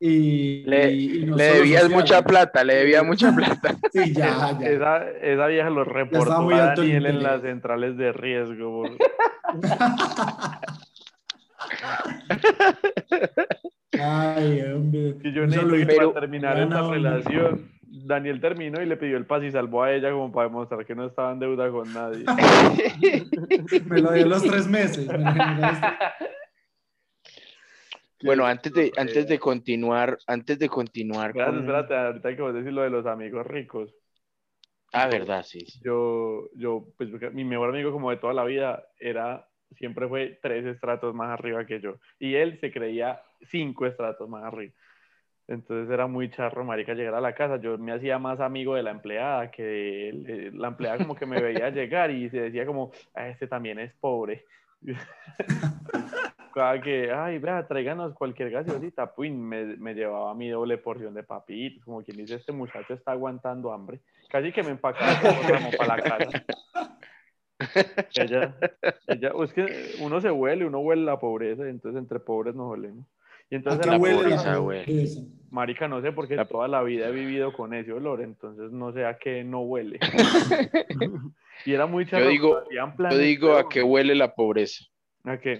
Y, 0.00 0.62
Le- 0.62 0.92
y- 0.92 1.22
y 1.22 1.26
no 1.26 1.36
Le 1.36 1.44
debías 1.44 1.82
sociales. 1.82 1.90
mucha 1.90 2.22
plata, 2.22 2.62
le 2.62 2.74
debía 2.76 3.02
mucha 3.02 3.34
plata. 3.34 3.76
Sí, 3.92 4.12
ya, 4.14 4.56
ya. 4.60 4.66
Esa, 4.68 5.10
esa 5.10 5.46
vieja 5.48 5.70
lo 5.70 5.82
reportó 5.84 6.50
a 6.54 6.74
Daniel 6.76 7.06
en 7.06 7.22
las 7.22 7.42
centrales 7.42 7.96
de 7.96 8.12
riesgo. 8.12 8.84
Ay, 14.00 14.60
hombre. 14.62 15.16
Que 15.22 15.32
yo 15.32 15.46
necesito 15.46 15.86
pero- 15.86 16.12
para 16.12 16.20
terminar 16.20 16.58
esta 16.58 16.82
onda. 16.84 16.94
relación. 16.94 17.78
Daniel 17.90 18.40
terminó 18.40 18.82
y 18.82 18.86
le 18.86 18.96
pidió 18.96 19.16
el 19.16 19.26
paz 19.26 19.42
y 19.42 19.50
salvó 19.50 19.82
a 19.82 19.92
ella 19.92 20.10
como 20.12 20.30
para 20.30 20.48
demostrar 20.48 20.84
que 20.86 20.94
no 20.94 21.06
estaba 21.06 21.32
en 21.32 21.38
deuda 21.40 21.70
con 21.70 21.92
nadie. 21.92 22.24
Me 23.86 24.00
lo 24.00 24.12
dio 24.12 24.26
los 24.26 24.42
tres 24.42 24.68
meses. 24.68 25.06
me 25.06 25.14
Bueno, 28.24 28.44
antes 28.46 28.72
de, 28.72 28.92
antes 28.96 29.28
de 29.28 29.38
continuar, 29.38 30.18
antes 30.26 30.58
de 30.58 30.68
continuar 30.68 31.30
Espérate, 31.30 31.50
con... 31.52 31.60
espérate, 31.60 31.96
ahorita 31.96 32.36
que 32.36 32.42
vos 32.42 32.52
decís 32.54 32.72
lo 32.72 32.82
de 32.82 32.90
los 32.90 33.06
amigos 33.06 33.46
ricos. 33.46 33.94
Ah, 34.92 35.06
verdad, 35.06 35.44
sí. 35.44 35.60
sí. 35.60 35.80
Yo, 35.84 36.48
yo, 36.56 36.88
pues 36.96 37.10
mi 37.32 37.44
mejor 37.44 37.68
amigo 37.70 37.92
como 37.92 38.10
de 38.10 38.16
toda 38.16 38.32
la 38.34 38.44
vida 38.44 38.84
era, 38.98 39.47
siempre 39.76 40.08
fue 40.08 40.38
tres 40.42 40.64
estratos 40.66 41.14
más 41.14 41.30
arriba 41.30 41.64
que 41.66 41.80
yo. 41.80 41.96
Y 42.18 42.34
él 42.34 42.58
se 42.60 42.72
creía 42.72 43.20
cinco 43.42 43.86
estratos 43.86 44.28
más 44.28 44.44
arriba. 44.44 44.72
Entonces 45.46 45.90
era 45.90 46.06
muy 46.06 46.30
charro, 46.30 46.62
marica, 46.62 46.92
llegar 46.92 47.14
a 47.14 47.20
la 47.22 47.34
casa. 47.34 47.56
Yo 47.56 47.78
me 47.78 47.92
hacía 47.92 48.18
más 48.18 48.38
amigo 48.38 48.74
de 48.74 48.82
la 48.82 48.90
empleada 48.90 49.50
que 49.50 49.62
de 49.62 50.08
él. 50.10 50.24
Eh, 50.28 50.50
La 50.52 50.68
empleada 50.68 50.98
como 50.98 51.14
que 51.16 51.24
me 51.24 51.40
veía 51.40 51.70
llegar 51.70 52.10
y 52.10 52.28
se 52.28 52.40
decía 52.40 52.66
como, 52.66 52.92
"Ah, 53.14 53.28
este 53.28 53.46
también 53.46 53.78
es 53.78 53.94
pobre. 53.94 54.44
Cada 56.54 56.80
que, 56.80 57.10
ay, 57.12 57.38
vea, 57.38 57.66
tráiganos 57.66 58.14
cualquier 58.14 58.50
gaseosita, 58.50 59.14
pues 59.14 59.30
me, 59.32 59.76
me 59.76 59.94
llevaba 59.94 60.34
mi 60.34 60.48
doble 60.48 60.76
porción 60.76 61.14
de 61.14 61.22
papitos, 61.22 61.84
como 61.84 62.02
quien 62.02 62.16
dice, 62.16 62.34
este 62.34 62.52
muchacho 62.52 62.94
está 62.94 63.12
aguantando 63.12 63.72
hambre. 63.72 64.00
Casi 64.28 64.52
que 64.52 64.62
me 64.62 64.70
empacaba 64.70 65.12
como 65.20 65.70
para 65.78 65.96
la 65.96 66.02
casa. 66.02 66.44
Ella, 68.14 68.56
ella, 69.06 69.32
es 69.42 69.52
que 69.52 69.94
uno 70.00 70.20
se 70.20 70.30
huele, 70.30 70.64
uno 70.64 70.78
huele 70.78 71.02
la 71.02 71.18
pobreza, 71.18 71.68
entonces 71.68 71.98
entre 71.98 72.20
pobres 72.20 72.54
nos 72.54 72.72
olemos. 72.72 73.04
Y 73.50 73.56
entonces 73.56 73.86
la 73.86 73.96
huele 73.96 74.16
pobreza, 74.16 74.52
la 74.52 74.58
pobreza. 74.58 75.20
marica, 75.50 75.88
no 75.88 76.02
sé, 76.02 76.12
porque 76.12 76.36
La- 76.36 76.44
toda 76.44 76.68
la 76.68 76.82
vida 76.82 77.08
he 77.08 77.12
vivido 77.12 77.52
con 77.52 77.74
ese 77.74 77.92
olor, 77.92 78.20
entonces 78.20 78.70
no 78.70 78.92
sé 78.92 79.04
a 79.06 79.18
qué 79.18 79.42
no 79.42 79.62
huele. 79.62 79.98
y 81.64 81.72
era 81.72 81.86
muy 81.86 82.06
charro. 82.06 82.24
Yo 82.24 82.30
digo, 82.30 82.48
cuando 82.50 82.68
hacían 82.68 82.96
planes, 82.96 83.18
Yo 83.18 83.24
digo 83.24 83.56
a 83.56 83.68
qué 83.68 83.82
huele 83.82 84.14
la 84.14 84.34
pobreza. 84.34 84.84
¿A 85.24 85.38
qué? 85.38 85.58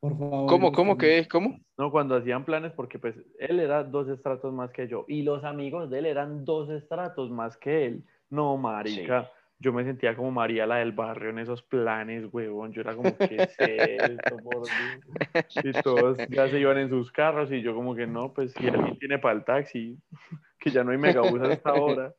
Por 0.00 0.18
favor. 0.18 0.46
¿Cómo, 0.48 0.72
cómo, 0.72 0.98
qué, 0.98 1.26
cómo? 1.30 1.58
No, 1.78 1.90
cuando 1.90 2.16
hacían 2.16 2.44
planes, 2.44 2.72
porque 2.72 2.98
pues 2.98 3.16
él 3.38 3.60
era 3.60 3.84
dos 3.84 4.08
estratos 4.08 4.52
más 4.52 4.70
que 4.72 4.88
yo 4.88 5.04
y 5.08 5.22
los 5.22 5.44
amigos 5.44 5.90
de 5.90 5.98
él 5.98 6.06
eran 6.06 6.44
dos 6.44 6.70
estratos 6.70 7.30
más 7.30 7.56
que 7.56 7.86
él. 7.86 8.04
No, 8.30 8.56
marica, 8.56 9.30
yo 9.58 9.72
me 9.72 9.84
sentía 9.84 10.14
como 10.14 10.30
María 10.30 10.66
la 10.66 10.76
del 10.76 10.92
barrio 10.92 11.30
en 11.30 11.38
esos 11.38 11.62
planes, 11.62 12.26
huevón. 12.30 12.72
Yo 12.72 12.82
era 12.82 12.94
como, 12.94 13.16
¿qué 13.16 13.36
es 13.36 13.56
esto, 13.58 14.36
por 14.42 14.62
Dios? 14.62 15.64
Y 15.64 15.72
todos 15.82 16.18
ya 16.28 16.48
se 16.48 16.60
iban 16.60 16.78
en 16.78 16.90
sus 16.90 17.10
carros 17.10 17.50
y 17.50 17.62
yo 17.62 17.74
como 17.74 17.94
que 17.94 18.06
no, 18.06 18.32
pues 18.32 18.52
si 18.52 18.68
alguien 18.68 18.98
tiene 19.00 19.18
para 19.18 19.34
el 19.34 19.44
taxi, 19.44 19.96
que 20.58 20.70
ya 20.70 20.84
no 20.84 20.90
hay 20.90 20.98
megabús 20.98 21.40
hasta 21.40 21.70
ahora. 21.70 22.14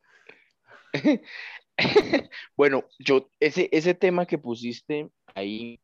Bueno, 2.56 2.82
yo, 2.98 3.30
ese, 3.38 3.68
ese 3.70 3.94
tema 3.94 4.26
que 4.26 4.36
pusiste 4.36 5.10
ahí, 5.32 5.78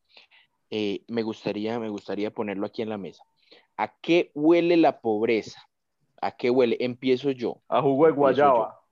eh, 0.69 1.05
me 1.07 1.23
gustaría, 1.23 1.79
me 1.79 1.89
gustaría 1.89 2.33
ponerlo 2.33 2.67
aquí 2.67 2.83
en 2.83 2.89
la 2.89 2.99
mesa. 2.99 3.23
¿A 3.77 3.95
qué 4.01 4.33
huele 4.35 4.77
la 4.77 5.01
pobreza? 5.01 5.63
¿A 6.21 6.33
qué 6.33 6.51
huele? 6.51 6.77
Empiezo 6.81 7.31
yo. 7.31 7.63
A 7.69 7.81
jugo 7.81 8.07
de 8.07 8.13
guayaba. 8.13 8.84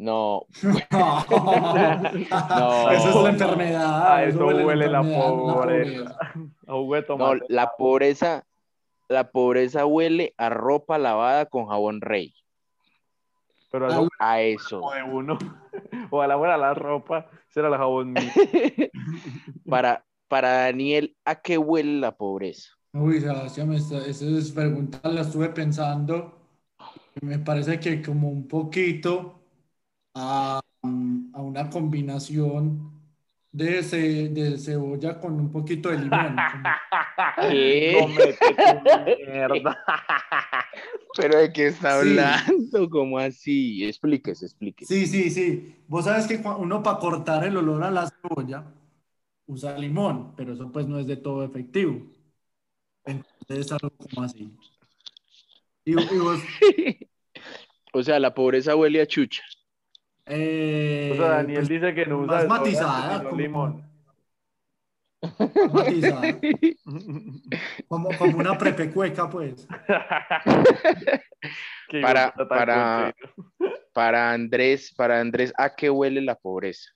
No, 0.00 0.46
No, 0.90 1.24
No. 1.28 2.90
Eso 2.90 3.08
es 3.10 3.16
la 3.22 3.28
enfermedad. 3.30 4.12
A 4.14 4.24
eso 4.24 4.46
huele 4.46 4.88
la 4.88 5.02
pobreza. 5.02 6.18
A 6.66 6.72
jugo 6.72 6.94
de 6.94 7.04
no, 7.18 7.34
la 7.48 7.72
pobreza, 7.76 8.44
la 9.08 9.30
pobreza 9.30 9.84
huele 9.86 10.34
a 10.38 10.48
ropa 10.48 10.96
lavada 10.98 11.46
con 11.46 11.66
jabón 11.66 12.00
rey. 12.00 12.32
Pero 13.70 13.86
a 13.92 14.08
Ah, 14.18 14.40
eso 14.40 14.80
A 14.80 14.80
eso. 14.80 14.80
huele 14.80 15.02
de 15.04 15.12
uno. 15.12 15.38
O 16.10 16.20
a 16.22 16.26
la 16.26 16.36
hora 16.36 16.56
la 16.56 16.74
ropa, 16.74 17.26
será 17.48 17.68
la 17.70 17.76
jabón 17.78 18.12
mío. 18.12 18.22
Para, 19.68 20.04
para 20.28 20.64
Daniel, 20.64 21.14
¿a 21.24 21.36
qué 21.36 21.58
huele 21.58 22.00
la 22.00 22.16
pobreza? 22.16 22.70
Uy, 22.92 23.20
Sebastián, 23.20 23.68
me 23.68 23.76
está- 23.76 24.04
esa 24.06 24.24
es 24.26 24.50
pregunta, 24.50 24.98
la 25.08 25.20
estuve 25.20 25.50
pensando. 25.50 26.36
Me 27.20 27.38
parece 27.38 27.78
que 27.78 28.02
como 28.02 28.28
un 28.28 28.48
poquito 28.48 29.39
a, 30.14 30.60
a 30.82 31.40
una 31.42 31.70
combinación 31.70 32.92
de, 33.52 33.82
ce- 33.82 34.28
de 34.30 34.58
cebolla 34.58 35.20
con 35.20 35.34
un 35.34 35.50
poquito 35.50 35.88
de 35.90 35.98
limón. 35.98 36.36
¿Qué? 37.40 38.36
Mierda. 39.18 39.78
¿Pero 41.16 41.38
de 41.38 41.52
qué 41.52 41.66
está 41.68 42.00
Sí. 42.02 42.08
hablando? 42.08 42.88
¿Cómo 42.90 43.18
así? 43.18 43.84
Explíquese, 43.84 44.46
explíquese. 44.46 44.94
Sí, 44.94 45.06
sí, 45.06 45.30
sí. 45.30 45.76
Vos 45.88 46.04
sabes 46.04 46.26
que 46.26 46.36
uno 46.58 46.82
para 46.82 46.98
cortar 46.98 47.44
el 47.44 47.56
olor 47.56 47.82
a 47.82 47.90
la 47.90 48.08
cebolla 48.08 48.64
usa 49.46 49.76
limón, 49.78 50.34
pero 50.36 50.52
eso 50.54 50.70
pues 50.72 50.86
no 50.86 50.98
es 50.98 51.06
de 51.06 51.16
todo 51.16 51.44
efectivo. 51.44 52.02
Entonces 53.04 53.66
es 53.66 53.72
algo 53.72 53.90
como 53.96 54.22
así. 54.22 54.50
Y, 55.84 55.92
y 55.92 56.18
vos, 56.18 56.40
O 57.92 58.02
sea, 58.02 58.18
la 58.20 58.34
pobreza 58.34 58.76
huele 58.76 59.00
a 59.00 59.06
chucha. 59.06 59.42
Eh, 60.30 61.10
O 61.12 61.16
sea, 61.16 61.28
Daniel 61.28 61.58
pues, 61.58 61.68
dice 61.68 61.94
que 61.94 62.06
no 62.06 62.18
usa 62.20 62.34
más 62.36 62.48
matizada, 62.48 63.18
sino 63.18 63.28
como- 63.30 63.40
limón. 63.40 63.90
matizada, 65.72 66.38
como, 67.88 68.08
como 68.16 68.38
una 68.38 68.56
prepecueca, 68.56 69.28
pues. 69.28 69.66
Para- 72.02 72.32
para-. 72.48 73.14
Para 73.92 74.32
Andrés, 74.32 74.94
para 74.94 75.20
Andrés, 75.20 75.52
¿a 75.58 75.74
qué 75.74 75.90
huele 75.90 76.20
la 76.20 76.36
pobreza? 76.36 76.90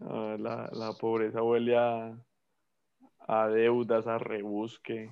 Ah, 0.00 0.34
la, 0.38 0.68
la 0.72 0.92
pobreza 0.94 1.40
huele 1.42 1.76
a, 1.78 2.12
a 3.28 3.46
deudas, 3.48 4.06
a 4.08 4.18
rebusque. 4.18 5.08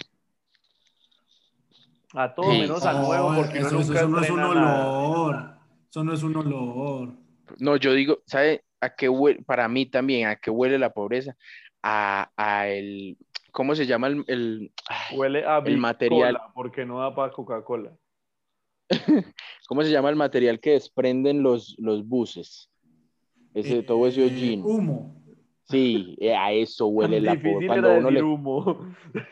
A 2.14 2.34
todo 2.34 2.50
Sí. 2.50 2.60
menos 2.62 2.84
a 2.84 2.92
nuevo, 2.94 3.32
No, 3.32 3.42
porque 3.42 3.58
eso, 3.60 3.78
eso 3.78 4.08
no 4.08 4.20
es 4.20 4.30
un 4.30 4.36
nada. 4.40 5.59
Eso 5.90 6.05
no 6.05 6.12
es 6.14 6.22
un 6.22 6.37
olor. 6.37 7.09
No, 7.59 7.76
yo 7.76 7.92
digo, 7.94 8.18
¿sabe 8.24 8.62
a 8.81 8.94
qué 8.94 9.09
huele? 9.09 9.42
Para 9.42 9.68
mí 9.68 9.87
también, 9.87 10.29
¿a 10.29 10.37
qué 10.37 10.48
huele 10.50 10.79
la 10.79 10.90
pobreza? 10.92 11.37
A, 11.83 12.31
a 12.37 12.68
el, 12.68 13.18
¿cómo 13.50 13.74
se 13.74 13.87
llama 13.87 14.07
el, 14.07 14.24
el- 14.29 14.72
Huele 15.12 15.44
a 15.44 15.59
El 15.59 15.79
material. 15.79 16.38
Porque 16.55 16.85
no 16.87 17.00
da 17.00 17.12
para 17.14 17.33
Coca-Cola. 17.33 17.92
¿cómo 19.68 19.83
se 19.83 19.90
llama 19.90 20.11
el 20.11 20.16
material 20.16 20.61
que 20.61 20.70
desprenden 20.72 21.42
los, 21.42 21.74
los 21.79 22.07
buses? 22.07 22.70
Ese, 23.53 23.83
todo 23.83 24.07
ese 24.07 24.22
Eh, 24.22 24.26
hollín. 24.26 24.62
Humo. 24.64 25.16
Sí, 25.64 26.16
eh, 26.20 26.37
a 26.37 26.53
eso 26.53 26.87
huele 26.87 27.20
la 27.20 27.35
pobreza. 27.35 27.66
Cuando 27.66 27.94
uno 27.96 28.11
le... 28.11 28.22
humo. 28.22 28.94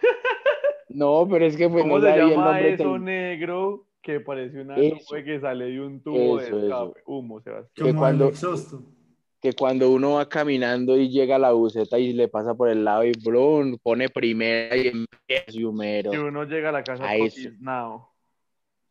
No, 0.91 1.29
pero 1.31 1.45
es 1.45 1.55
que 1.57 1.69
pues 1.69 1.83
¿Cómo 1.83 1.99
no 1.99 2.05
se 2.07 2.17
llama 2.19 2.45
nombre 2.47 2.73
eso 2.73 2.99
negro 2.99 3.88
que 4.03 4.21
parece 4.21 4.61
una 4.61 4.77
Eso. 4.77 4.97
nube 5.11 5.25
que 5.25 5.41
sale 5.41 5.67
de 5.67 5.81
un 5.81 6.03
tubo 6.03 6.41
Eso, 6.41 6.57
de 6.57 6.67
escape? 6.69 7.03
Humo, 7.07 7.41
Sebastián. 7.41 7.87
Que 7.89 7.95
cuando- 7.95 8.31
que 9.41 9.53
cuando 9.53 9.91
uno 9.91 10.15
va 10.15 10.29
caminando 10.29 10.97
y 10.97 11.09
llega 11.11 11.37
a 11.37 11.39
la 11.39 11.53
buceta 11.53 11.99
y 11.99 12.13
le 12.13 12.27
pasa 12.29 12.55
por 12.55 12.69
el 12.71 12.85
lado 12.85 13.05
y 13.05 13.13
blum, 13.25 13.77
pone 13.83 14.09
primera 14.09 14.77
y 14.77 14.89
empieza 14.89 15.45
y 15.61 15.65
humero. 15.65 16.11
Que 16.11 16.19
uno 16.19 16.45
llega 16.45 16.71
a 16.71 16.73
la 16.73 16.83
casa 16.83 17.05
A 17.09 17.15
todo 17.17 17.27
eso. 17.27 17.37
tiznado. 17.37 18.09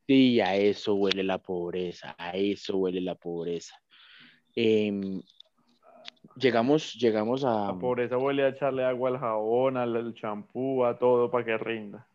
Sí, 0.07 0.39
a 0.39 0.55
eso 0.55 0.95
huele 0.95 1.23
la 1.23 1.37
pobreza, 1.37 2.15
a 2.17 2.31
eso 2.37 2.77
huele 2.77 3.01
la 3.01 3.15
pobreza. 3.15 3.75
Em, 4.55 5.21
llegamos, 6.37 6.93
llegamos 6.93 7.43
a... 7.43 7.67
La 7.73 7.77
pobreza 7.77 8.17
huele 8.17 8.43
a 8.43 8.49
echarle 8.49 8.85
agua 8.85 9.09
al 9.09 9.17
jabón, 9.19 9.75
al 9.75 9.95
al 9.97 10.13
champú, 10.13 10.85
a 10.85 10.97
todo 10.97 11.29
para 11.29 11.43
que 11.43 11.57
rinda. 11.57 12.07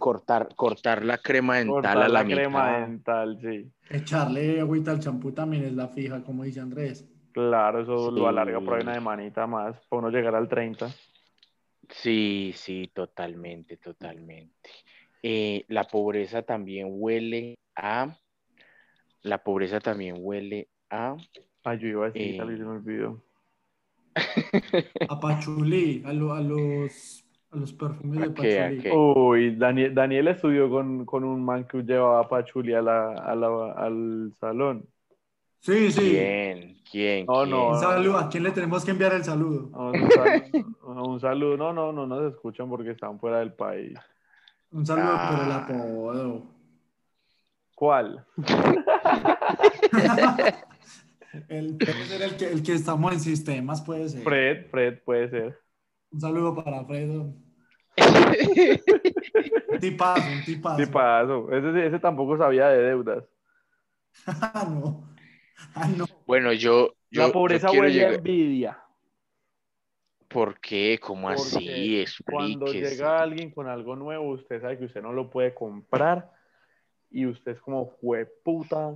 Cortar, 0.00 0.48
cortar 0.56 1.04
la 1.04 1.18
crema 1.18 1.58
dental 1.58 1.74
Cortar 1.74 1.96
a 1.98 2.08
la, 2.08 2.08
la 2.08 2.24
crema 2.24 2.66
mitad. 2.66 2.80
dental, 2.88 3.38
sí. 3.40 3.70
Echarle 3.88 4.60
agüita 4.60 4.90
al 4.90 4.98
champú 4.98 5.30
también 5.30 5.62
es 5.62 5.72
la 5.74 5.86
fija, 5.86 6.24
como 6.24 6.42
dice 6.42 6.58
Andrés. 6.58 7.08
Claro, 7.32 7.82
eso 7.82 8.08
Sí. 8.10 8.16
lo 8.18 8.26
alarga 8.26 8.60
por 8.60 8.74
ahí 8.74 8.82
una 8.82 8.94
semanita 8.94 9.46
más, 9.46 9.76
para 9.88 10.00
uno 10.00 10.10
llegar 10.10 10.34
al 10.34 10.48
30. 10.48 10.88
Sí, 11.88 12.52
sí, 12.56 12.90
totalmente, 12.92 13.76
totalmente. 13.76 14.70
Eh, 15.22 15.64
la 15.68 15.84
pobreza 15.84 16.42
también 16.42 16.88
huele 16.90 17.58
a... 17.76 18.16
La 19.22 19.38
pobreza 19.44 19.80
también 19.80 20.16
huele 20.18 20.68
a... 20.88 21.16
Ay, 21.62 21.78
yo 21.78 21.88
iba 21.88 22.06
a 22.06 22.10
decir, 22.10 22.34
Eh. 22.34 22.38
tal 22.38 22.48
vez 22.48 22.58
se 22.58 22.64
me 22.64 22.70
olvidó. 22.70 23.22
A 25.08 25.20
pachulí, 25.20 26.02
a, 26.06 26.12
lo- 26.12 26.32
a 26.32 26.40
los, 26.40 27.24
a 27.52 27.56
los 27.56 27.72
perfumes 27.72 28.20
de 28.20 28.26
¿A 28.26 28.34
qué, 28.34 28.60
a 28.60 28.64
pachulí. 28.64 28.82
qué? 28.82 28.92
Uy, 28.92 29.56
Daniel, 29.56 29.92
Daniel 29.94 30.28
estudió 30.28 30.70
con, 30.70 31.04
con 31.04 31.24
un 31.24 31.44
man 31.44 31.66
que 31.66 31.82
llevaba 31.82 32.28
pachuli 32.28 32.74
a 32.74 32.82
la, 32.82 33.12
a 33.14 33.34
la- 33.34 33.72
al 33.72 34.32
salón. 34.38 34.86
Sí, 35.58 35.90
sí. 35.90 36.10
¿Quién? 36.12 36.76
¿Quién? 36.90 37.26
No, 37.26 37.44
no. 37.44 37.74
Saludo. 37.78 38.16
¿A 38.18 38.28
quién 38.30 38.44
le 38.44 38.52
tenemos 38.52 38.84
que 38.84 38.92
enviar 38.92 39.12
el 39.14 39.24
saludo? 39.24 39.68
Un 39.76 40.10
saludo, 40.10 41.04
un 41.04 41.20
saludo. 41.20 41.56
No, 41.56 41.72
no, 41.72 41.92
no 41.92 42.06
nos 42.06 42.32
escuchan 42.32 42.68
porque 42.68 42.90
están 42.92 43.18
fuera 43.20 43.40
del 43.40 43.52
país. 43.52 43.98
Un 44.70 44.86
saludo 44.86 45.08
Ah. 45.10 45.64
por 45.66 45.76
el 45.76 45.82
apodo. 45.82 46.42
¿Cuál? 47.74 48.24
El, 51.48 51.76
puede 51.76 52.06
ser 52.06 52.22
el 52.22 52.36
que, 52.36 52.46
el 52.50 52.62
que 52.62 52.72
estamos 52.72 53.12
en 53.12 53.20
sistemas, 53.20 53.82
puede 53.82 54.08
ser. 54.08 54.22
Fred, 54.22 54.66
Fred 54.70 54.98
puede 55.04 55.28
ser. 55.30 55.60
Un 56.12 56.20
saludo 56.20 56.54
para 56.54 56.84
Fredo. 56.84 57.34
Un 59.70 59.80
tipazo, 59.80 60.28
un 60.30 60.44
tipazo. 60.44 60.78
Sí, 60.84 60.86
paso. 60.90 61.52
Ese, 61.52 61.86
ese 61.86 61.98
tampoco 61.98 62.36
sabía 62.38 62.68
de 62.68 62.82
deudas. 62.82 63.24
Ah, 64.26 64.66
no. 64.68 65.08
Ah, 65.74 65.88
no. 65.88 66.04
Bueno, 66.26 66.52
yo, 66.52 66.94
yo, 67.10 67.26
la 67.26 67.32
pobreza 67.32 67.70
huele 67.70 67.86
a 67.86 67.88
llegar- 67.88 68.14
envidia. 68.14 68.78
¿Por 70.28 70.60
qué? 70.60 70.98
¿Cómo 71.00 71.28
Porque 71.28 71.40
así? 71.40 72.22
Cuando 72.24 72.66
llega 72.66 73.20
alguien 73.20 73.50
con 73.50 73.68
algo 73.68 73.96
nuevo, 73.96 74.30
usted 74.30 74.60
sabe 74.60 74.78
que 74.78 74.84
usted 74.84 75.02
no 75.02 75.12
lo 75.12 75.30
puede 75.30 75.54
comprar 75.54 76.32
y 77.10 77.26
usted 77.26 77.52
es 77.52 77.60
como 77.60 77.92
puta. 78.44 78.94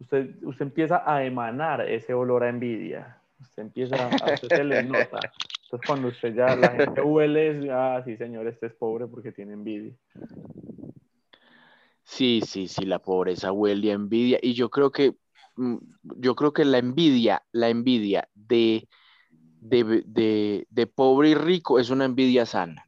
Usted, 0.00 0.36
usted 0.42 0.66
empieza 0.66 1.02
a 1.06 1.24
emanar 1.24 1.80
ese 1.88 2.12
olor 2.14 2.42
a 2.44 2.48
envidia. 2.48 3.20
Usted 3.40 3.62
empieza 3.62 4.08
a 4.08 4.08
usted 4.34 4.48
se 4.48 4.64
le 4.64 4.82
nota. 4.82 5.18
Entonces 5.74 5.86
cuando 5.88 6.08
usted 6.08 6.36
ya 6.36 6.54
la 6.54 6.70
gente 6.70 7.00
huele, 7.02 7.48
es, 7.48 7.70
ah, 7.72 8.00
sí 8.04 8.16
señor, 8.16 8.46
este 8.46 8.66
es 8.66 8.74
pobre 8.74 9.08
porque 9.08 9.32
tiene 9.32 9.54
envidia. 9.54 9.92
Sí, 12.04 12.42
sí, 12.46 12.68
sí, 12.68 12.84
la 12.84 13.00
pobreza 13.00 13.50
huele 13.50 13.90
a 13.90 13.94
envidia. 13.94 14.38
Y 14.40 14.54
yo 14.54 14.70
creo 14.70 14.92
que, 14.92 15.16
mm, 15.56 15.76
yo 16.18 16.36
creo 16.36 16.52
que 16.52 16.64
la 16.64 16.78
envidia, 16.78 17.42
la 17.50 17.70
envidia 17.70 18.28
de, 18.34 18.86
de, 19.60 20.04
de, 20.06 20.66
de 20.70 20.86
pobre 20.86 21.30
y 21.30 21.34
rico 21.34 21.80
es 21.80 21.90
una 21.90 22.04
envidia 22.04 22.46
sana. 22.46 22.86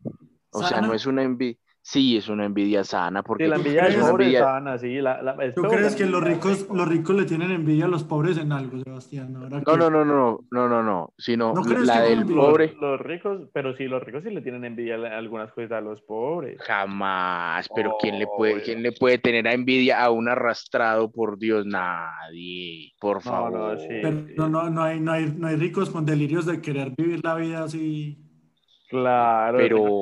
O 0.52 0.62
sea, 0.62 0.80
no 0.80 0.94
es 0.94 1.06
una 1.06 1.24
envidia, 1.24 1.58
sí, 1.88 2.16
es 2.16 2.28
una 2.28 2.44
envidia 2.46 2.82
sana, 2.82 3.22
porque 3.22 3.44
Sí, 3.44 3.50
la 3.50 3.56
envidia 3.56 3.82
es 3.86 3.96
una 3.96 4.10
pobre 4.10 4.24
envidia- 4.24 4.40
sana, 4.40 4.76
sí. 4.76 4.94
La, 5.00 5.22
la- 5.22 5.32
es 5.44 5.54
¿Tú 5.54 5.62
crees 5.62 5.94
que 5.94 6.04
los 6.06 6.20
ricos, 6.22 6.62
rico. 6.62 6.74
los 6.74 6.88
ricos 6.88 7.14
le 7.16 7.24
tienen 7.26 7.52
envidia 7.52 7.84
a 7.84 7.88
los 7.88 8.02
pobres 8.02 8.36
en 8.38 8.50
algo, 8.50 8.76
Sebastián? 8.82 9.32
No, 9.32 9.48
que- 9.48 9.62
no, 9.64 9.76
no, 9.88 10.04
no, 10.04 10.40
no, 10.50 10.68
no, 10.68 10.82
no, 10.82 11.14
sino 11.16 11.54
¿No 11.54 11.62
crees 11.62 11.86
la 11.86 12.02
que 12.02 12.08
del 12.08 12.24
con- 12.24 12.34
pobre, 12.34 12.72
Los, 12.72 12.80
los 12.80 13.00
ricos, 13.00 13.48
pero 13.52 13.76
sí, 13.76 13.84
los 13.84 14.02
ricos 14.02 14.24
sí 14.24 14.30
le 14.30 14.40
tienen 14.40 14.64
envidia 14.64 14.96
a 14.96 15.16
algunas 15.16 15.52
cosas 15.52 15.70
a 15.70 15.80
los 15.80 16.02
pobres. 16.02 16.58
jamás, 16.62 17.68
pero 17.74 17.94
¿quién 18.00 18.18
le 18.18 18.26
puede, 18.26 18.62
quién 18.62 18.82
le 18.82 18.90
puede 18.90 19.18
tener 19.18 19.46
a 19.46 19.52
envidia 19.52 20.02
a 20.02 20.10
un 20.10 20.28
arrastrado, 20.28 21.12
por 21.12 21.38
Dios? 21.38 21.64
Nadie, 21.66 22.92
por 23.00 23.22
favor. 23.22 23.52
no, 23.52 23.78
sí. 23.78 23.86
Pero 24.02 24.24
no, 24.36 24.48
no, 24.48 24.70
no, 24.70 24.82
hay, 24.82 24.98
no, 24.98 25.12
hay, 25.12 25.32
no 25.38 25.46
hay 25.46 25.54
ricos 25.56 25.90
con 25.90 26.04
delirios 26.04 26.46
de 26.46 26.60
querer 26.60 26.92
vivir 26.98 27.20
la 27.24 27.36
vida 27.36 27.62
así. 27.62 28.18
Claro, 28.90 29.58
Pero- 29.58 30.00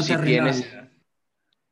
si 0.00 0.16
tienes- 0.18 0.87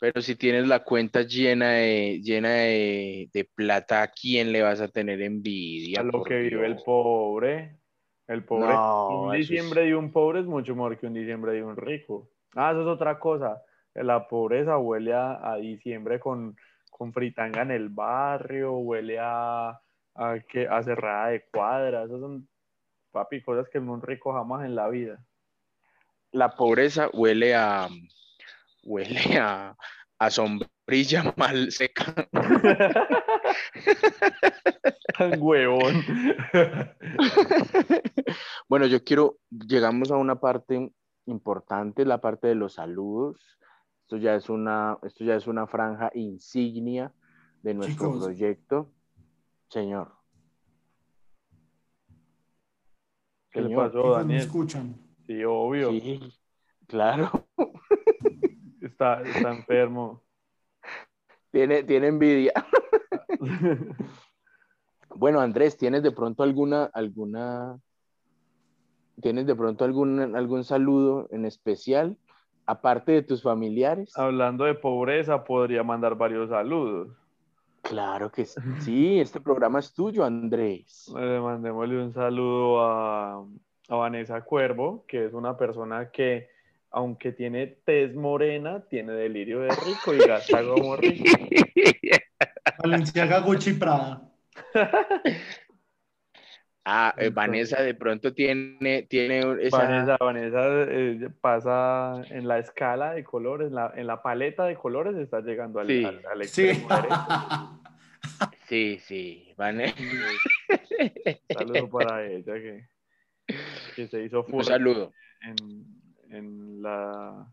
Pero 0.06 0.22
si 0.22 0.36
tienes 0.36 0.68
la 0.68 0.84
cuenta 0.84 1.22
llena 1.22 1.70
de, 1.72 2.20
llena 2.22 2.50
de, 2.50 3.28
de 3.32 3.44
plata, 3.44 4.02
¿a 4.02 4.08
quién 4.12 4.52
le 4.52 4.62
vas 4.62 4.80
a 4.80 4.86
tener 4.86 5.20
envidia? 5.20 6.00
a 6.00 6.02
lo 6.04 6.22
que 6.24 6.38
vive 6.38 6.66
el 6.66 6.82
pobre. 6.82 7.78
El 8.26 8.44
pobre, 8.44 8.80
No, 9.06 9.06
un 9.08 9.32
es- 9.34 9.48
diciembre 9.48 9.84
de 9.86 9.94
un 9.96 10.12
pobre 10.12 10.40
es 10.40 10.46
mucho 10.46 10.74
mejor 10.74 10.98
que 10.98 11.06
un 11.06 11.14
diciembre 11.14 11.52
de 11.52 11.62
un 11.62 11.76
rico. 11.76 12.30
Ah, 12.54 12.70
eso 12.72 12.82
es 12.82 12.86
otra 12.88 13.18
cosa. 13.18 13.62
La 13.94 14.26
pobreza 14.28 14.78
huele 14.78 15.14
a, 15.14 15.52
a 15.52 15.56
diciembre 15.56 16.18
con, 16.20 16.56
con 16.90 17.12
fritanga 17.12 17.62
en 17.62 17.70
el 17.70 17.88
barrio, 17.88 18.72
huele 18.78 19.18
a, 19.20 19.80
a, 20.14 20.38
que, 20.48 20.66
a 20.68 20.82
cerrada 20.82 21.28
de 21.28 21.44
cuadras. 21.50 22.06
Esas 22.08 22.20
son, 22.20 22.48
papi, 23.12 23.42
cosas 23.42 23.68
que 23.70 23.78
un 23.80 24.02
rico 24.02 24.32
jamás 24.32 24.64
en 24.66 24.74
la 24.76 24.88
vida. 24.88 25.24
La 26.30 26.54
pobreza 26.54 27.08
huele 27.12 27.52
a, 27.56 27.88
huele 28.86 29.38
a, 29.38 29.76
a 30.18 30.30
sombrilla 30.30 31.34
mal 31.36 31.70
seca. 31.72 32.14
Tan 35.18 35.40
huevón. 35.40 36.02
Bueno, 38.68 38.86
yo 38.86 39.04
quiero, 39.04 39.38
llegamos 39.50 40.10
a 40.10 40.16
una 40.16 40.40
parte 40.40 40.90
importante, 41.26 42.04
la 42.04 42.20
parte 42.20 42.48
de 42.48 42.56
los 42.56 42.74
saludos. 42.74 43.58
Esto 44.02 44.16
ya 44.16 44.34
es 44.34 44.50
una, 44.50 44.98
esto 45.04 45.22
ya 45.24 45.36
es 45.36 45.46
una 45.46 45.68
franja 45.68 46.10
insignia 46.14 47.12
de 47.62 47.74
nuestro 47.74 48.08
Chicos. 48.08 48.24
proyecto. 48.24 48.92
Señor. 49.68 50.12
¿Qué 53.52 53.60
le 53.62 53.74
pasó, 53.76 53.98
Hijos, 53.98 54.10
¿Me 54.10 54.18
Daniel? 54.22 54.40
escuchan? 54.40 54.96
Sí, 55.26 55.44
obvio. 55.44 55.90
Sí, 55.92 56.20
claro. 56.88 57.30
Está, 58.86 59.22
está 59.22 59.52
enfermo. 59.52 60.22
Tiene, 61.50 61.82
tiene 61.82 62.08
envidia. 62.08 62.52
Bueno, 65.18 65.40
Andrés, 65.40 65.78
¿tienes 65.78 66.02
de 66.02 66.10
pronto 66.10 66.42
alguna, 66.42 66.90
alguna, 66.92 67.80
tienes 69.22 69.46
de 69.46 69.54
pronto 69.54 69.86
algún, 69.86 70.36
algún 70.36 70.62
saludo 70.62 71.26
en 71.30 71.46
especial, 71.46 72.18
aparte 72.66 73.12
de 73.12 73.22
tus 73.22 73.42
familiares? 73.42 74.12
Hablando 74.18 74.64
de 74.64 74.74
pobreza, 74.74 75.42
podría 75.42 75.82
mandar 75.82 76.16
varios 76.16 76.50
saludos. 76.50 77.16
Claro 77.80 78.30
que 78.30 78.44
sí. 78.44 78.60
Sí, 78.80 79.18
este 79.18 79.40
programa 79.40 79.78
es 79.78 79.94
tuyo, 79.94 80.22
Andrés. 80.22 81.10
Eh, 81.18 81.40
mandémosle 81.42 82.02
un 82.02 82.12
saludo 82.12 82.82
a, 82.82 83.42
a 83.88 83.96
Vanessa 83.96 84.42
Cuervo, 84.42 85.06
que 85.08 85.24
es 85.24 85.32
una 85.32 85.56
persona 85.56 86.10
que, 86.10 86.50
aunque 86.96 87.32
tiene 87.32 87.66
tez 87.84 88.14
morena, 88.14 88.82
tiene 88.88 89.12
delirio 89.12 89.60
de 89.60 89.68
rico 89.68 90.14
y 90.14 90.18
gasta 90.26 90.62
como 90.64 90.96
rico. 90.96 91.24
Valenciaga, 92.82 93.40
Gucci, 93.40 93.74
Prada. 93.74 94.22
Ah, 96.88 97.12
eh, 97.18 97.30
Vanessa 97.30 97.82
de 97.82 97.94
pronto 97.94 98.32
tiene, 98.32 99.02
tiene 99.10 99.40
esa... 99.60 99.78
Vanessa, 99.78 100.16
Vanessa 100.20 100.60
eh, 100.88 101.28
pasa 101.40 102.22
en 102.30 102.46
la 102.46 102.60
escala 102.60 103.14
de 103.14 103.24
colores, 103.24 103.72
la- 103.72 103.92
en 103.96 104.06
la 104.06 104.22
paleta 104.22 104.66
de 104.66 104.76
colores, 104.76 105.16
está 105.16 105.40
llegando 105.40 105.80
al, 105.80 105.88
Sí. 105.88 106.04
al- 106.04 106.22
al 106.30 106.44
Sí. 106.44 106.68
extremo 106.68 106.94
derecho. 106.94 107.16
Sí, 108.68 108.98
sí, 109.00 109.52
Vanessa. 109.56 109.96
Saludo 111.52 111.88
para 111.90 112.24
ella 112.24 112.54
que, 112.54 112.86
que 113.96 114.06
se 114.06 114.22
hizo 114.22 114.44
Un 114.44 114.46
fuerte 114.50 114.70
saludo. 114.70 115.12
en, 115.42 115.56
en 116.30 116.82
la, 116.82 117.46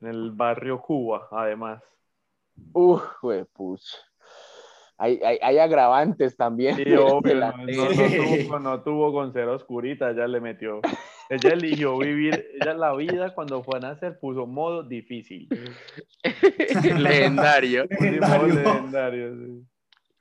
en 0.00 0.08
el 0.08 0.30
barrio 0.32 0.80
Cuba, 0.80 1.28
además. 1.30 1.82
Uf, 2.72 3.02
pucha. 3.52 3.96
Hay, 4.96 5.20
hay, 5.24 5.38
hay 5.42 5.58
agravantes 5.58 6.36
también. 6.36 6.76
Sí, 6.76 6.84
obvio, 6.94 7.34
la- 7.34 7.50
no, 7.52 7.66
no- 7.66 7.88
no 7.88 7.94
tuvo, 7.96 8.48
con- 8.48 8.62
no 8.62 8.82
tuvo 8.82 9.12
con 9.12 9.32
ser 9.32 9.48
oscurita, 9.48 10.10
ella 10.10 10.28
le 10.28 10.40
metió. 10.40 10.80
Ella 11.28 11.50
eligió 11.54 11.98
vivir, 11.98 12.46
ella 12.60 12.74
la 12.74 12.94
vida 12.94 13.34
cuando 13.34 13.62
fue 13.64 13.78
a 13.78 13.80
nacer 13.80 14.18
puso 14.20 14.46
modo 14.46 14.82
difícil. 14.84 15.48
Legendario. 16.98 17.88
Pusimos 17.88 18.28
modo 18.28 18.46
Legendario. 18.46 18.72
legendario, 18.74 19.36
sí. 19.36 19.64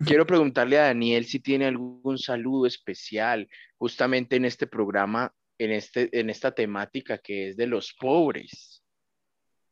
Quiero 0.05 0.25
preguntarle 0.25 0.79
a 0.79 0.83
Daniel 0.85 1.25
si 1.25 1.39
tiene 1.39 1.65
algún 1.67 2.17
saludo 2.17 2.65
especial 2.65 3.47
justamente 3.77 4.35
en 4.35 4.45
este 4.45 4.67
programa, 4.67 5.31
en, 5.65 5.71
este, 5.71 6.19
en 6.19 6.29
esta 6.29 6.51
temática 6.51 7.17
que 7.17 7.49
es 7.49 7.57
de 7.57 7.67
los 7.67 7.93
pobres. 7.93 8.83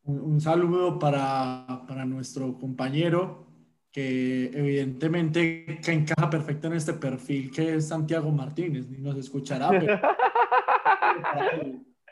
Un, 0.04 0.20
un 0.20 0.42
saludo 0.42 0.98
para, 0.98 1.84
para 1.88 2.06
nuestro 2.06 2.58
compañero 2.58 3.48
que 3.92 4.46
evidentemente 4.54 5.80
que 5.84 5.92
encaja 5.92 6.30
perfecto 6.30 6.68
en 6.68 6.74
este 6.74 6.94
perfil 6.94 7.52
que 7.52 7.76
es 7.76 7.90
Santiago 7.90 8.32
Martínez, 8.32 8.88
ni 8.90 9.00
nos 9.00 9.18
escuchará, 9.18 9.70
pero 9.70 10.00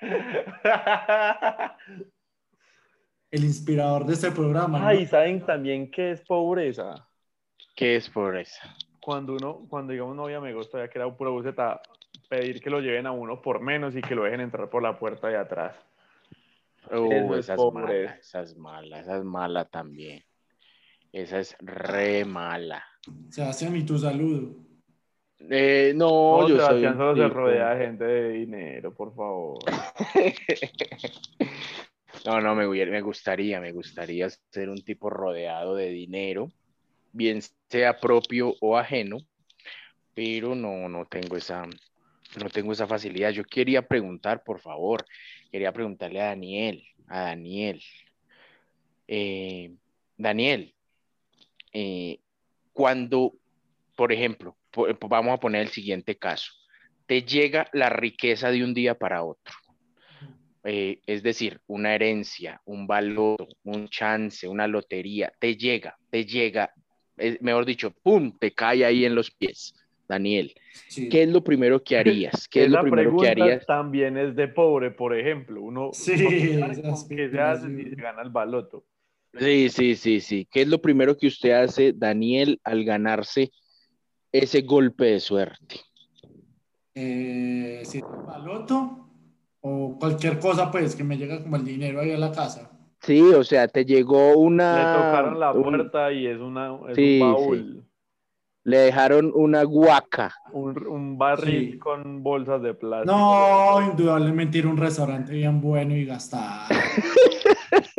el 3.31 3.43
inspirador 3.43 4.05
de 4.05 4.13
este 4.13 4.31
programa. 4.31 4.79
¿no? 4.79 4.87
Ay, 4.87 5.05
¿saben 5.05 5.45
también 5.45 5.89
qué 5.89 6.11
es 6.11 6.21
pobreza? 6.21 7.07
¿Qué 7.75 7.95
es 7.95 8.09
pobreza? 8.09 8.75
Cuando 8.99 9.33
uno, 9.33 9.65
cuando 9.69 9.93
digamos 9.93 10.15
novia 10.15 10.41
me 10.41 10.53
gusta, 10.53 10.79
ya 10.79 10.89
que 10.89 10.99
era 10.99 11.15
pura 11.15 11.29
buceta, 11.29 11.81
pedir 12.29 12.61
que 12.61 12.69
lo 12.69 12.79
lleven 12.79 13.07
a 13.07 13.11
uno 13.11 13.41
por 13.41 13.59
menos 13.59 13.95
y 13.95 14.01
que 14.01 14.15
lo 14.15 14.23
dejen 14.23 14.41
entrar 14.41 14.69
por 14.69 14.83
la 14.83 14.97
puerta 14.97 15.27
de 15.27 15.37
atrás. 15.37 15.75
Uh, 16.91 17.33
esa 17.35 17.55
es 17.55 17.59
mala, 17.73 18.15
esa 18.15 18.41
es 18.41 18.55
mala, 18.55 18.99
esa 18.99 19.17
es 19.17 19.23
mala 19.23 19.65
también. 19.65 20.23
Esa 21.11 21.39
es 21.39 21.55
re 21.59 22.23
mala. 22.23 22.83
Sebastián, 23.29 23.75
y 23.75 23.83
tu 23.83 23.97
saludo. 23.97 24.55
Eh, 25.39 25.93
no, 25.95 26.41
No, 26.41 26.47
yo 26.47 26.57
soy 26.57 26.81
Sebastián 26.81 26.93
un 26.93 26.99
solo 26.99 27.27
se 27.27 27.33
rodea 27.33 27.75
de 27.75 27.85
gente 27.85 28.03
de 28.03 28.29
dinero, 28.29 28.93
por 28.93 29.13
favor. 29.13 29.59
No, 32.25 32.41
no, 32.41 32.53
me 32.53 32.65
gustaría, 33.01 33.61
me 33.61 33.71
gustaría 33.71 34.29
ser 34.29 34.69
un 34.69 34.83
tipo 34.83 35.09
rodeado 35.09 35.75
de 35.75 35.89
dinero, 35.89 36.51
bien 37.13 37.39
sea 37.69 37.97
propio 37.97 38.55
o 38.59 38.77
ajeno, 38.77 39.17
pero 40.13 40.53
no, 40.53 40.89
no 40.89 41.05
tengo 41.05 41.37
esa, 41.37 41.63
no 42.37 42.49
tengo 42.49 42.73
esa 42.73 42.87
facilidad. 42.87 43.31
Yo 43.31 43.43
quería 43.43 43.81
preguntar, 43.87 44.43
por 44.43 44.59
favor, 44.59 45.05
quería 45.51 45.71
preguntarle 45.71 46.21
a 46.21 46.25
Daniel, 46.25 46.83
a 47.07 47.21
Daniel, 47.21 47.81
Eh, 49.07 49.71
Daniel, 50.17 50.75
eh, 51.73 52.19
cuando, 52.73 53.33
por 53.95 54.11
ejemplo, 54.11 54.55
po- 54.69 54.87
vamos 55.07 55.33
a 55.33 55.39
poner 55.39 55.61
el 55.61 55.69
siguiente 55.69 56.15
caso, 56.15 56.51
te 57.07 57.23
llega 57.23 57.67
la 57.73 57.89
riqueza 57.89 58.51
de 58.51 58.63
un 58.63 58.73
día 58.75 58.93
para 58.93 59.23
otro 59.23 59.55
eh, 60.65 60.99
es 61.05 61.23
decir, 61.23 61.61
una 61.67 61.95
herencia, 61.95 62.61
un 62.65 62.85
valor, 62.85 63.47
un 63.63 63.87
chance, 63.87 64.47
una 64.47 64.67
lotería, 64.67 65.31
te 65.39 65.55
llega, 65.55 65.97
te 66.11 66.25
llega, 66.25 66.73
eh, 67.17 67.37
mejor 67.41 67.65
dicho, 67.65 67.91
¡pum!, 68.03 68.37
te 68.37 68.51
cae 68.51 68.83
ahí 68.85 69.05
en 69.05 69.15
los 69.15 69.31
pies, 69.31 69.73
Daniel. 70.09 70.53
Sí. 70.87 71.07
¿Qué 71.07 71.23
es 71.23 71.29
lo 71.29 71.43
primero 71.43 71.81
que 71.83 71.97
harías? 71.97 72.47
¿Qué 72.49 72.63
es 72.63 72.71
lo 72.71 72.81
primero 72.81 73.15
que 73.15 73.27
harías? 73.29 73.65
también 73.65 74.17
es 74.17 74.35
de 74.35 74.47
pobre, 74.47 74.91
por 74.91 75.15
ejemplo. 75.15 75.61
Uno, 75.61 75.91
Sí, 75.93 76.13
uno 76.19 76.29
qué 77.07 77.29
se 77.29 77.39
hace 77.39 77.67
se 77.89 77.95
gana 77.95 78.23
el 78.23 78.29
baloto. 78.31 78.83
Sí, 79.37 79.69
sí, 79.69 79.95
sí, 79.95 80.19
sí. 80.19 80.47
¿Qué 80.51 80.63
es 80.63 80.67
lo 80.67 80.81
primero 80.81 81.15
que 81.15 81.27
usted 81.27 81.51
hace, 81.51 81.93
Daniel, 81.93 82.59
al 82.63 82.83
ganarse 82.83 83.51
ese 84.31 84.61
golpe 84.63 85.05
de 85.05 85.19
suerte? 85.19 85.81
Eh, 86.95 87.81
si 87.85 87.99
es 87.99 88.03
el 88.03 88.25
baloto 88.25 89.07
o 89.61 89.97
cualquier 89.99 90.39
cosa, 90.39 90.71
pues 90.71 90.95
que 90.95 91.03
me 91.03 91.17
llega 91.17 91.41
como 91.43 91.55
el 91.55 91.63
dinero 91.63 91.99
ahí 92.01 92.11
a 92.11 92.17
la 92.17 92.31
casa. 92.31 92.71
Sí, 93.01 93.21
o 93.21 93.43
sea, 93.43 93.67
te 93.67 93.85
llegó 93.85 94.35
una... 94.37 94.75
Le 94.75 94.85
tocaron 95.05 95.39
la 95.39 95.53
un- 95.53 95.63
puerta 95.63 96.11
y 96.11 96.25
es, 96.27 96.39
una, 96.39 96.77
es 96.89 96.95
Sí, 96.95 97.19
un 97.21 97.31
baúl. 97.31 97.85
Le 98.69 98.77
dejaron 98.77 99.31
una 99.33 99.63
guaca. 99.63 100.33
Un, 100.53 100.85
un 100.87 101.17
barril 101.17 101.73
Sí. 101.73 101.79
con 101.79 102.23
bolsas 102.23 102.61
de 102.61 102.73
plástico. 102.73 103.15
No, 103.15 103.81
indudablemente 103.91 104.57
ir 104.59 104.65
a 104.65 104.69
un 104.69 104.77
restaurante 104.77 105.33
bien 105.33 105.59
bueno 105.61 105.95
y 105.95 106.05
gastar. 106.05 106.69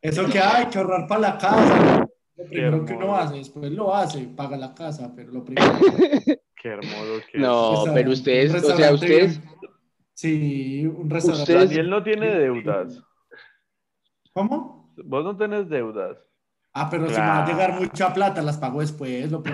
Eso 0.00 0.26
que 0.30 0.38
hay 0.38 0.66
que 0.66 0.78
ahorrar 0.78 1.06
para 1.06 1.20
la 1.20 1.38
casa. 1.38 2.08
Lo 2.36 2.44
primero 2.46 2.84
que 2.84 2.92
uno 2.94 3.16
hace, 3.16 3.36
después 3.36 3.70
lo 3.72 3.94
hace, 3.94 4.26
paga 4.36 4.56
la 4.56 4.74
casa, 4.74 5.12
pero 5.14 5.32
lo 5.32 5.44
primero. 5.44 5.72
Qué 6.62 6.68
hermoso 6.68 7.20
que 7.30 7.38
No, 7.38 7.84
pero 7.92 8.10
ustedes, 8.10 8.54
o 8.54 8.76
sea, 8.76 8.92
ustedes, 8.92 9.40
Sí, 10.14 10.86
un 10.86 11.10
restaurante. 11.10 11.52
Ustedes- 11.52 11.68
Daniel 11.70 11.90
no 11.90 12.02
tiene 12.02 12.26
deudas. 12.38 13.02
¿Cómo? 14.32 14.92
Vos 15.04 15.24
no 15.24 15.36
tenés 15.36 15.68
deudas. 15.68 16.16
Ah, 16.76 16.88
pero 16.90 17.08
si 17.08 17.20
me 17.20 17.28
va 17.28 17.44
a 17.44 17.46
llegar 17.46 17.80
mucha 17.80 18.12
plata, 18.12 18.42
las 18.42 18.58
pago 18.58 18.80
después. 18.80 19.30
Lo. 19.30 19.42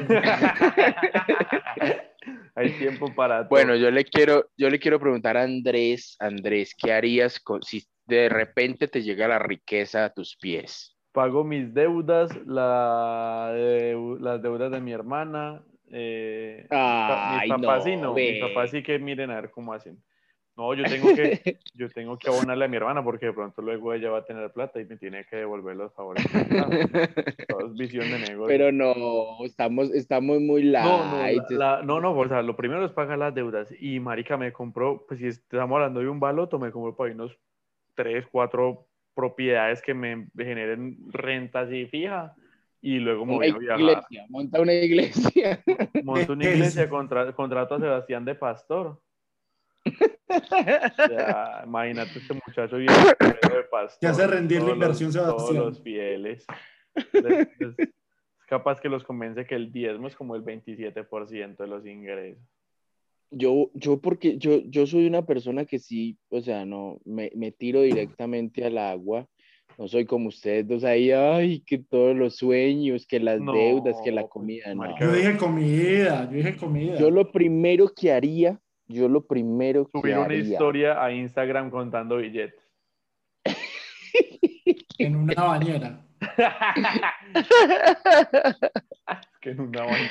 Hay 2.55 2.73
tiempo 2.73 3.15
para 3.15 3.41
todo. 3.41 3.49
Bueno, 3.51 3.75
yo 3.77 3.91
le 3.91 4.05
quiero, 4.05 4.51
yo 4.57 4.71
le 4.71 4.79
quiero 4.79 4.99
preguntar 4.99 5.37
a 5.37 5.43
Andrés, 5.43 6.17
Andrés, 6.19 6.75
¿qué 6.75 6.93
harías 6.93 7.39
con- 7.41 7.63
si 7.63 7.85
de 8.07 8.29
repente 8.29 8.89
te 8.89 9.03
llega 9.03 9.29
la 9.29 9.39
riqueza 9.39 10.05
a 10.07 10.13
tus 10.13 10.37
pies? 10.37 10.97
pago 11.13 11.43
mis 11.43 11.75
deudas, 11.75 12.31
la 12.47 13.51
deu- 13.53 14.19
las 14.21 14.41
deudas 14.41 14.71
de 14.71 14.81
mi 14.81 14.93
hermana. 14.93 15.61
eh, 15.93 16.69
Ay, 16.71 17.49
mis 17.51 17.61
papás 17.61 17.83
sí 17.85 17.97
no, 17.97 18.15
mis 18.15 18.41
papás 18.41 18.71
sí 18.71 18.81
que 18.83 18.97
miren 19.01 19.31
a 19.33 19.41
ver 19.41 19.51
cómo 19.51 19.73
hacen. 19.73 20.01
No, 20.61 20.75
yo 20.75 20.85
tengo 20.85 21.15
que, 21.15 21.59
yo 21.75 21.89
tengo 21.89 22.19
que 22.19 22.29
abonarle 22.29 22.67
a 22.67 22.69
mi 22.69 22.77
hermana 22.77 23.03
porque 23.03 23.25
de 23.27 23.33
pronto 23.33 23.63
luego 23.63 23.95
ella 23.95 24.11
va 24.11 24.19
a 24.19 24.25
tener 24.27 24.53
plata 24.53 24.79
y 24.79 24.85
me 24.85 24.99
tiene 24.99 25.25
que 25.25 25.37
devolver 25.37 25.75
los 25.75 25.91
favores. 25.95 26.23
Todo 27.49 27.67
es 27.69 27.75
visión 27.79 28.11
de 28.11 28.19
negocio. 28.19 28.47
Pero 28.47 28.71
no, 28.71 29.43
estamos, 29.45 29.91
estamos 29.95 30.39
muy 30.41 30.65
light. 30.65 30.85
No, 30.87 31.11
no, 31.11 31.23
la- 31.59 31.77
la- 31.77 31.83
no, 31.83 31.99
no, 32.01 32.13
o 32.13 32.29
sea, 32.29 32.43
lo 32.43 32.57
primero 32.57 32.85
es 32.85 32.93
pagar 32.93 33.17
las 33.19 33.35
deudas. 33.35 33.69
Y 33.81 34.01
marica 34.01 34.37
me 34.37 34.53
compró, 34.53 35.07
pues 35.09 35.21
si 35.21 35.29
estamos 35.29 35.77
hablando 35.77 36.01
de 36.01 36.09
un 36.09 36.21
baloto, 36.21 36.59
me 36.59 36.71
compró 36.71 36.95
para 36.95 37.15
unos 37.15 37.35
tres, 37.95 38.27
cuatro 38.31 38.87
propiedades 39.15 39.81
que 39.81 39.95
me 39.95 40.27
generen 40.37 40.99
renta 41.09 41.61
así 41.61 41.87
fija. 41.87 42.35
Y 42.83 42.99
luego 42.99 43.25
me 43.25 43.37
una 43.37 43.47
voy 43.55 43.55
a 43.55 43.59
viajar. 43.77 43.81
iglesia, 43.81 44.27
monta 44.29 44.61
una 44.61 44.73
iglesia. 44.75 45.63
Monto 46.03 46.33
una 46.35 46.45
iglesia, 46.51 46.89
contra- 46.91 47.33
contrato 47.33 47.77
a 47.77 47.81
Sebastián 47.81 48.25
de 48.27 48.35
pastor. 48.35 49.01
Sea, 51.09 51.63
imagínate 51.67 52.19
este 52.19 52.35
muchacho 52.35 52.77
bien 52.77 52.93
de 53.19 53.63
pastor. 53.71 54.01
Te 54.01 54.07
hace 54.07 54.27
rendir 54.27 54.63
la 54.63 54.73
inversión, 54.73 55.13
Sebastián. 55.13 55.37
Todos 55.39 55.55
los 55.55 55.83
fieles. 55.83 56.47
Es, 56.95 57.25
es 57.61 57.89
capaz 58.47 58.81
que 58.81 58.89
los 58.89 59.05
convence 59.05 59.47
que 59.47 59.55
el 59.55 59.73
diezmo 59.73 60.09
es 60.09 60.17
como 60.17 60.35
el 60.37 60.43
27% 60.45 61.57
de 61.57 61.67
los 61.67 61.87
ingresos. 61.87 62.43
Yo, 63.33 63.71
yo 63.75 64.01
porque 64.01 64.39
yo, 64.39 64.61
yo 64.65 64.87
soy 64.87 65.07
una 65.07 65.25
persona 65.25 65.65
que 65.65 65.79
sí, 65.79 66.19
o 66.31 66.41
sea, 66.41 66.67
no, 66.67 66.99
me, 67.05 67.31
me 67.37 67.53
tiro 67.53 67.81
directamente 67.83 68.65
al 68.65 68.77
agua. 68.77 69.27
No 69.79 69.87
soy 69.87 70.05
como 70.05 70.29
ustedes 70.29 70.67
dos 70.67 70.83
ahí, 70.83 71.13
ay, 71.13 71.61
que 71.61 71.79
todos 71.79 72.17
los 72.17 72.37
sueños, 72.37 73.07
que 73.07 73.21
las 73.21 73.41
No, 73.41 73.53
deudas, 73.53 73.97
que 74.05 74.11
la 74.11 74.23
pues, 74.23 74.33
comida, 74.33 74.69
no. 74.71 74.75
marica, 74.77 75.07
Yo 75.07 75.13
dije 75.13 75.37
comida, 75.37 76.25
yo 76.25 76.37
dije 76.37 76.57
comida. 76.57 76.99
Yo 76.99 77.09
lo 77.11 77.31
primero 77.31 77.89
que 77.89 78.13
haría, 78.13 78.61
yo 78.91 79.09
lo 79.09 79.25
primero 79.25 79.87
que 79.87 80.01
Subir 80.01 80.17
una 80.17 80.25
haría. 80.25 80.41
historia 80.41 81.03
a 81.03 81.13
Instagram 81.13 81.71
contando 81.71 82.17
billetes. 82.17 82.61
En 84.99 85.17
una 85.17 85.35
bañera. 85.35 86.05
que 89.41 89.51
en 89.51 89.61
una 89.61 89.85
vaina. 89.85 90.11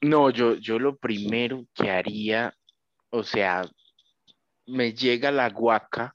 No, 0.00 0.30
yo, 0.30 0.54
yo 0.54 0.78
lo 0.78 0.96
primero 0.96 1.66
que 1.74 1.90
haría, 1.90 2.54
o 3.10 3.22
sea, 3.22 3.66
me 4.66 4.94
llega 4.94 5.30
la 5.30 5.50
guaca, 5.50 6.14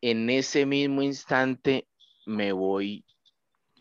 en 0.00 0.30
ese 0.30 0.66
mismo 0.66 1.02
instante 1.02 1.86
me 2.26 2.50
voy 2.50 3.04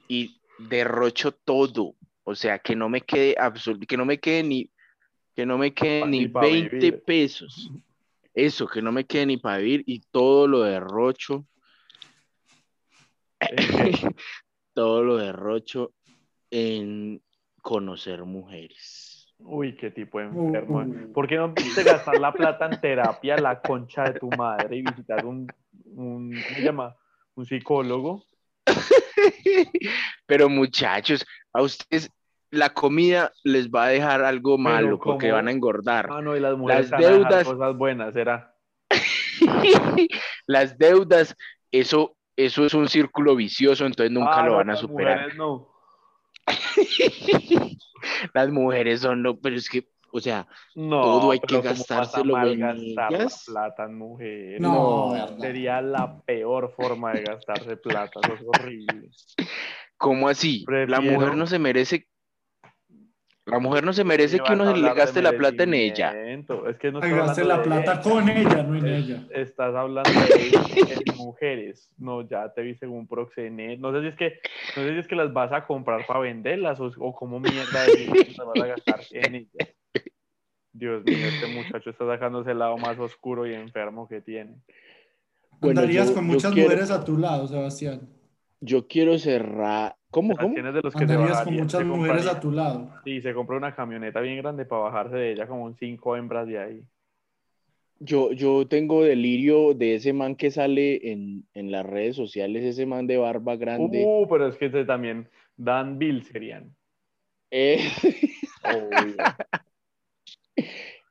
y 0.07 0.39
derrocho 0.59 1.31
todo, 1.31 1.95
o 2.23 2.35
sea, 2.35 2.59
que 2.59 2.75
no 2.75 2.89
me 2.89 3.01
quede 3.01 3.35
absoluto, 3.39 3.87
que 3.87 3.97
no 3.97 4.05
me 4.05 4.19
quede 4.19 4.43
ni, 4.43 4.69
que 5.39 5.45
no 5.45 5.57
me 5.57 5.73
quede 5.73 6.05
ni 6.05 6.19
ni 6.19 6.27
pa' 6.27 6.41
20 6.41 6.75
vivir. 6.75 7.03
pesos. 7.05 7.71
Eso, 8.33 8.67
que 8.67 8.81
no 8.81 8.91
me 8.91 9.05
quede 9.05 9.25
ni 9.25 9.37
para 9.37 9.59
vivir 9.59 9.83
y 9.85 10.01
todo 10.11 10.49
lo 10.49 10.63
derrocho, 10.63 11.45
todo 14.73 15.01
lo 15.01 15.15
derrocho 15.15 15.93
en 16.51 17.21
conocer 17.61 18.25
mujeres. 18.25 19.33
Uy, 19.37 19.77
qué 19.77 19.91
tipo 19.91 20.19
de 20.19 20.25
enfermo. 20.25 20.79
Uh. 20.79 21.13
¿Por 21.13 21.25
qué 21.25 21.37
no 21.37 21.53
te 21.53 21.83
gastar 21.85 22.19
la 22.19 22.33
plata 22.33 22.65
en 22.65 22.81
terapia, 22.81 23.37
la 23.37 23.61
concha 23.61 24.11
de 24.11 24.19
tu 24.19 24.29
madre 24.31 24.75
y 24.75 24.81
visitar 24.81 25.25
un, 25.25 25.47
un 25.85 26.31
¿cómo 26.33 26.55
se 26.55 26.61
llama? 26.61 26.97
Un 27.35 27.45
psicólogo. 27.45 28.25
Pero 30.27 30.49
muchachos, 30.49 31.25
a 31.53 31.61
ustedes 31.61 32.11
la 32.51 32.69
comida 32.73 33.31
les 33.43 33.69
va 33.69 33.85
a 33.85 33.89
dejar 33.89 34.23
algo 34.23 34.57
malo 34.57 34.99
porque 34.99 35.31
van 35.31 35.47
a 35.47 35.51
engordar. 35.51 36.07
Ah, 36.11 36.21
no, 36.21 36.35
y 36.35 36.39
las 36.39 36.57
mujeres 36.57 36.89
Las 36.89 36.99
te 36.99 37.05
van 37.05 37.13
a 37.13 37.17
dejar 37.17 37.31
deudas- 37.31 37.47
cosas 37.47 37.77
buenas, 37.77 38.13
¿será? 38.13 38.55
Las 40.47 40.77
deudas, 40.77 41.35
eso, 41.71 42.15
eso 42.35 42.65
es 42.65 42.73
un 42.73 42.87
círculo 42.89 43.35
vicioso, 43.35 43.85
entonces 43.85 44.11
nunca 44.11 44.31
Ah, 44.41 44.45
lo 44.45 44.55
van 44.55 44.69
a 44.69 44.73
las 44.73 44.81
superar. 44.81 45.17
mujeres 45.17 45.37
no. 45.37 45.69
Las 48.33 48.49
mujeres 48.49 49.01
son 49.01 49.21
no, 49.21 49.37
pero 49.37 49.55
es 49.55 49.69
que, 49.69 49.87
o 50.11 50.19
sea, 50.19 50.47
No, 50.75 51.01
Todo 51.01 51.31
hay 51.31 51.39
que 51.39 51.47
¿cómo 51.57 51.63
vas 51.63 51.91
a 51.91 51.95
gastárselo 51.97 52.41
en 52.47 52.63
ellas? 52.63 53.43
plata 53.45 53.85
en 53.85 53.97
mujeres? 53.97 54.61
No. 54.61 55.13
Sería 55.39 55.81
la 55.81 56.19
peor 56.21 56.73
forma 56.75 57.13
de 57.13 57.23
gastarse 57.23 57.77
plata, 57.77 58.19
eso 58.23 58.33
es 58.33 58.41
horrible. 58.47 59.09
¿cómo 59.97 60.29
así? 60.29 60.65
La 60.87 61.01
mujer 61.01 61.35
no 61.35 61.45
se 61.45 61.59
merece, 61.59 62.07
la 63.51 63.59
mujer 63.59 63.83
no 63.83 63.93
se 63.93 64.03
merece 64.03 64.37
Sí, 64.37 64.43
que 64.45 64.53
uno 64.53 64.75
le 64.75 64.93
gaste 64.93 65.21
la 65.21 65.31
plata 65.33 65.63
en 65.63 65.73
ella. 65.73 66.13
Es 66.23 66.77
que 66.77 66.91
no 66.91 66.99
gaste 66.99 67.43
la 67.43 67.61
plata 67.63 67.93
ella. 67.93 68.01
con 68.01 68.29
ella, 68.29 68.63
no 68.63 68.75
en 68.75 68.85
Es- 68.87 69.05
ella. 69.05 69.23
Estás 69.31 69.75
hablando 69.75 70.09
de 70.11 70.47
en 70.93 71.17
mujeres. 71.17 71.89
No, 71.97 72.27
ya 72.27 72.51
te 72.53 72.61
vi 72.61 72.75
según 72.75 73.07
proxenet. 73.07 73.79
No 73.79 73.91
sé 73.93 74.01
si 74.01 74.07
es 74.07 74.15
que, 74.15 74.39
no 74.75 74.83
sé 74.83 74.93
si 74.93 74.99
es 74.99 75.07
que 75.07 75.15
las 75.15 75.33
vas 75.33 75.51
a 75.51 75.65
comprar 75.65 76.05
para 76.05 76.19
venderlas 76.21 76.79
o, 76.79 76.91
o 76.99 77.13
como 77.13 77.39
mierda 77.39 77.83
de 77.85 78.35
vas 78.37 78.61
a 78.63 78.67
gastar 78.67 78.99
en 79.11 79.35
ellas. 79.35 79.69
Dios 80.71 81.03
mío, 81.03 81.17
este 81.27 81.47
muchacho 81.47 81.89
está 81.89 82.05
sacándose 82.05 82.51
el 82.51 82.59
lado 82.59 82.77
más 82.77 82.97
oscuro 82.99 83.45
y 83.47 83.53
enfermo 83.53 84.07
que 84.07 84.21
tiene. 84.21 84.55
Bueno, 85.59 85.81
Andarías 85.81 86.09
yo- 86.09 86.13
con 86.15 86.25
muchas 86.25 86.53
quiero- 86.53 86.69
mujeres 86.69 86.91
a 86.91 87.03
tu 87.03 87.17
lado, 87.17 87.47
Sebastián. 87.47 88.07
Yo 88.61 88.87
quiero 88.87 89.17
cerrar. 89.17 89.95
¿Cómo, 90.11 90.35
cómo? 90.35 90.55
De 90.55 90.81
los 90.81 90.93
que 90.93 91.07
se 91.07 91.13
Andarías 91.13 91.43
con 91.43 91.53
muchas 91.53 91.81
se 91.81 91.85
mujeres 91.85 92.27
a 92.27 92.39
tu 92.39 92.51
lado. 92.51 92.91
Sí, 93.03 93.21
se 93.21 93.33
compró 93.33 93.57
una 93.57 93.75
camioneta 93.75 94.21
bien 94.21 94.37
grande 94.37 94.65
para 94.65 94.83
bajarse 94.83 95.15
de 95.15 95.31
ella 95.31 95.47
como 95.47 95.65
un 95.65 95.75
cinco 95.75 96.15
hembras 96.15 96.47
de 96.47 96.59
ahí. 96.59 96.83
Yo, 97.99 98.31
yo 98.31 98.65
tengo 98.67 99.03
delirio 99.03 99.73
de 99.73 99.95
ese 99.95 100.13
man 100.13 100.35
que 100.35 100.51
sale 100.51 101.11
en, 101.11 101.45
en 101.53 101.71
las 101.71 101.85
redes 101.85 102.15
sociales, 102.15 102.63
ese 102.63 102.85
man 102.85 103.07
de 103.07 103.17
barba 103.17 103.55
grande. 103.55 104.03
Uh, 104.07 104.27
pero 104.27 104.47
es 104.47 104.55
que 104.55 104.67
ese 104.67 104.85
también 104.85 105.29
Dan 105.57 105.99
Bill 105.99 106.23
serían. 106.23 106.73
Eh, 107.51 107.79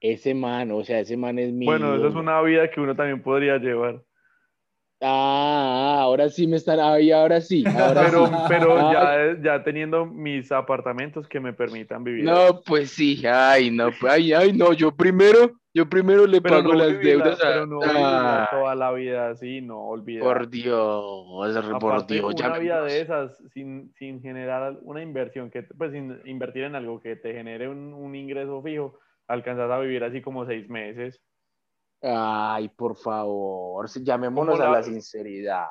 ese 0.01 0.35
man, 0.35 0.73
o 0.73 0.83
sea, 0.83 1.01
ese 1.01 1.17
man 1.17 1.39
es 1.39 1.53
mi. 1.53 1.67
Bueno, 1.67 1.95
eso 1.95 2.09
es 2.09 2.15
una 2.15 2.41
vida 2.43 2.71
que 2.71 2.81
uno 2.81 2.97
también 2.97 3.23
podría 3.23 3.59
llevar. 3.59 4.03
Ah, 5.01 5.99
ahora 6.01 6.29
sí 6.29 6.47
me 6.47 6.57
están. 6.57 6.81
Ay, 6.81 7.13
ahora 7.13 7.41
sí, 7.41 7.65
ahora 7.67 8.01
Pero, 8.03 8.27
sí. 8.27 8.33
pero 8.49 8.79
Ay, 8.79 8.93
ya, 8.93 9.43
ya 9.43 9.63
teniendo 9.65 10.07
mis 10.07 10.51
apartamentos 10.51 11.29
que 11.29 11.39
me 11.39 11.53
permitan 11.53 12.03
vivir. 12.03 12.25
No, 12.25 12.61
pues 12.67 12.91
sí, 12.91 13.23
ay, 13.27 13.71
no, 13.71 13.91
pues, 14.01 14.13
ay, 14.13 14.33
ay, 14.33 14.53
no, 14.53 14.73
yo 14.73 14.91
primero, 14.91 15.53
yo 15.73 15.89
primero 15.89 16.27
le 16.27 16.41
pero 16.41 16.57
pago 16.57 16.73
no 16.73 16.79
las 16.81 16.89
vivirla- 16.89 17.25
deudas 17.25 17.39
pero 17.41 17.67
no 17.67 17.81
Ah, 17.85 18.49
toda 18.51 18.75
la 18.75 18.91
vida 18.93 19.31
así, 19.31 19.61
no 19.61 19.87
olvidar. 19.87 20.25
por 20.25 20.51
Dios, 20.51 21.27
por 21.27 21.75
Aparte, 21.77 22.15
Dios, 22.15 22.35
ya 22.35 22.49
una 22.49 22.59
vida 22.59 22.83
de 22.83 23.01
esas 23.01 23.39
sin, 23.55 23.93
sin 23.99 24.21
generar 24.21 24.79
una 24.83 25.01
inversión, 25.01 25.49
que 25.51 25.63
pues 25.63 25.93
sin 25.93 26.19
invertir 26.25 26.65
en 26.65 26.75
algo 26.75 26.99
que 27.01 27.15
te 27.15 27.33
genere 27.35 27.69
un, 27.69 27.95
un 27.95 28.17
ingreso 28.17 28.61
fijo, 28.63 28.99
alcanzas 29.29 29.71
a 29.71 29.79
vivir 29.79 30.03
así 30.03 30.21
como 30.23 30.45
seis 30.45 30.69
meses. 30.69 31.21
Ay, 32.01 32.69
por 32.69 32.97
favor, 32.97 33.89
llamémonos 34.03 34.57
¿Cómo 34.59 34.69
a 34.71 34.77
la- 34.77 34.83
sinceridad. 34.83 35.67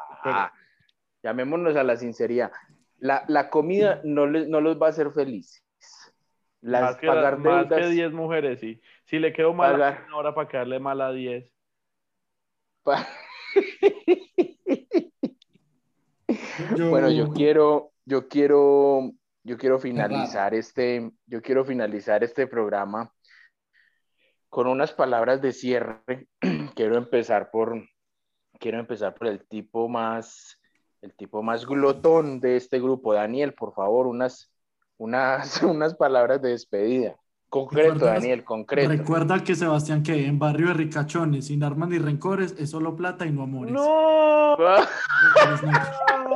Llamémonos 1.23 1.75
a 1.75 1.83
la 1.83 1.95
sinceridad. 1.95 2.51
La, 2.99 3.23
la 3.27 3.49
comida 3.49 4.01
no, 4.03 4.25
les, 4.25 4.47
no 4.47 4.59
los 4.61 4.81
va 4.81 4.87
a 4.87 4.89
hacer 4.89 5.11
felices. 5.11 5.63
Las 6.61 6.81
más 6.81 6.95
que, 6.97 7.07
pagar 7.07 7.39
la- 7.39 7.49
más 7.51 7.63
que 7.67 7.75
deudas. 7.75 7.91
10 7.91 8.11
mujeres, 8.11 8.59
sí. 8.59 8.81
Si 9.05 9.19
le 9.19 9.31
quedo 9.31 9.53
mal 9.53 9.73
Pagar. 9.73 10.01
a 10.03 10.05
una 10.07 10.17
hora 10.17 10.35
para 10.35 10.47
quedarle 10.49 10.79
mal 10.79 10.99
a 11.01 11.11
10. 11.11 11.53
pa- 12.83 13.07
Yo- 16.75 16.89
Bueno, 16.89 17.09
yo 17.09 17.31
quiero, 17.31 17.91
yo 18.05 18.27
quiero, 18.27 19.11
yo 19.43 19.57
quiero 19.57 19.79
finalizar 19.79 20.53
este, 20.53 21.11
yo 21.25 21.41
quiero 21.41 21.63
finalizar 21.63 22.23
este 22.23 22.47
programa 22.47 23.13
con 24.49 24.67
unas 24.67 24.93
palabras 24.93 25.41
de 25.41 25.51
cierre. 25.51 26.27
quiero 26.75 26.97
empezar 26.97 27.49
por, 27.51 27.81
quiero 28.59 28.79
empezar 28.79 29.13
por 29.15 29.27
el 29.27 29.45
tipo 29.47 29.87
más, 29.87 30.59
el 31.01 31.15
tipo 31.15 31.43
más 31.43 31.65
glotón 31.65 32.39
de 32.39 32.57
este 32.57 32.79
grupo. 32.79 33.13
Daniel, 33.13 33.53
por 33.53 33.73
favor, 33.73 34.07
unas, 34.07 34.51
unas, 34.97 35.61
unas 35.63 35.95
palabras 35.95 36.41
de 36.41 36.49
despedida. 36.49 37.15
Concreto. 37.49 38.05
Daniel, 38.05 38.43
concreto. 38.43 38.89
Recuerda 38.89 39.41
que 39.41 39.55
Sebastián 39.55 40.03
que 40.03 40.25
en 40.25 40.37
barrio 40.37 40.67
de 40.67 40.73
ricachones, 40.73 41.47
sin 41.47 41.63
armas 41.63 41.87
ni 41.87 41.97
rencores, 41.97 42.53
es 42.59 42.71
solo 42.71 42.95
plata 42.97 43.25
y 43.25 43.31
no 43.31 43.43
amores. 43.43 43.73
¡No! 43.73 44.57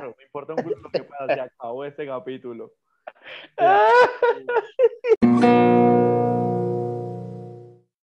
No. 0.00 0.14
Me 0.16 0.24
importa 0.24 0.54
un 0.54 0.82
lo 0.82 0.90
que 0.90 1.02
pasa, 1.02 1.34
se 1.34 1.40
acabó 1.40 1.84
este 1.84 2.06
capítulo. 2.06 2.72
Ah. 3.58 3.88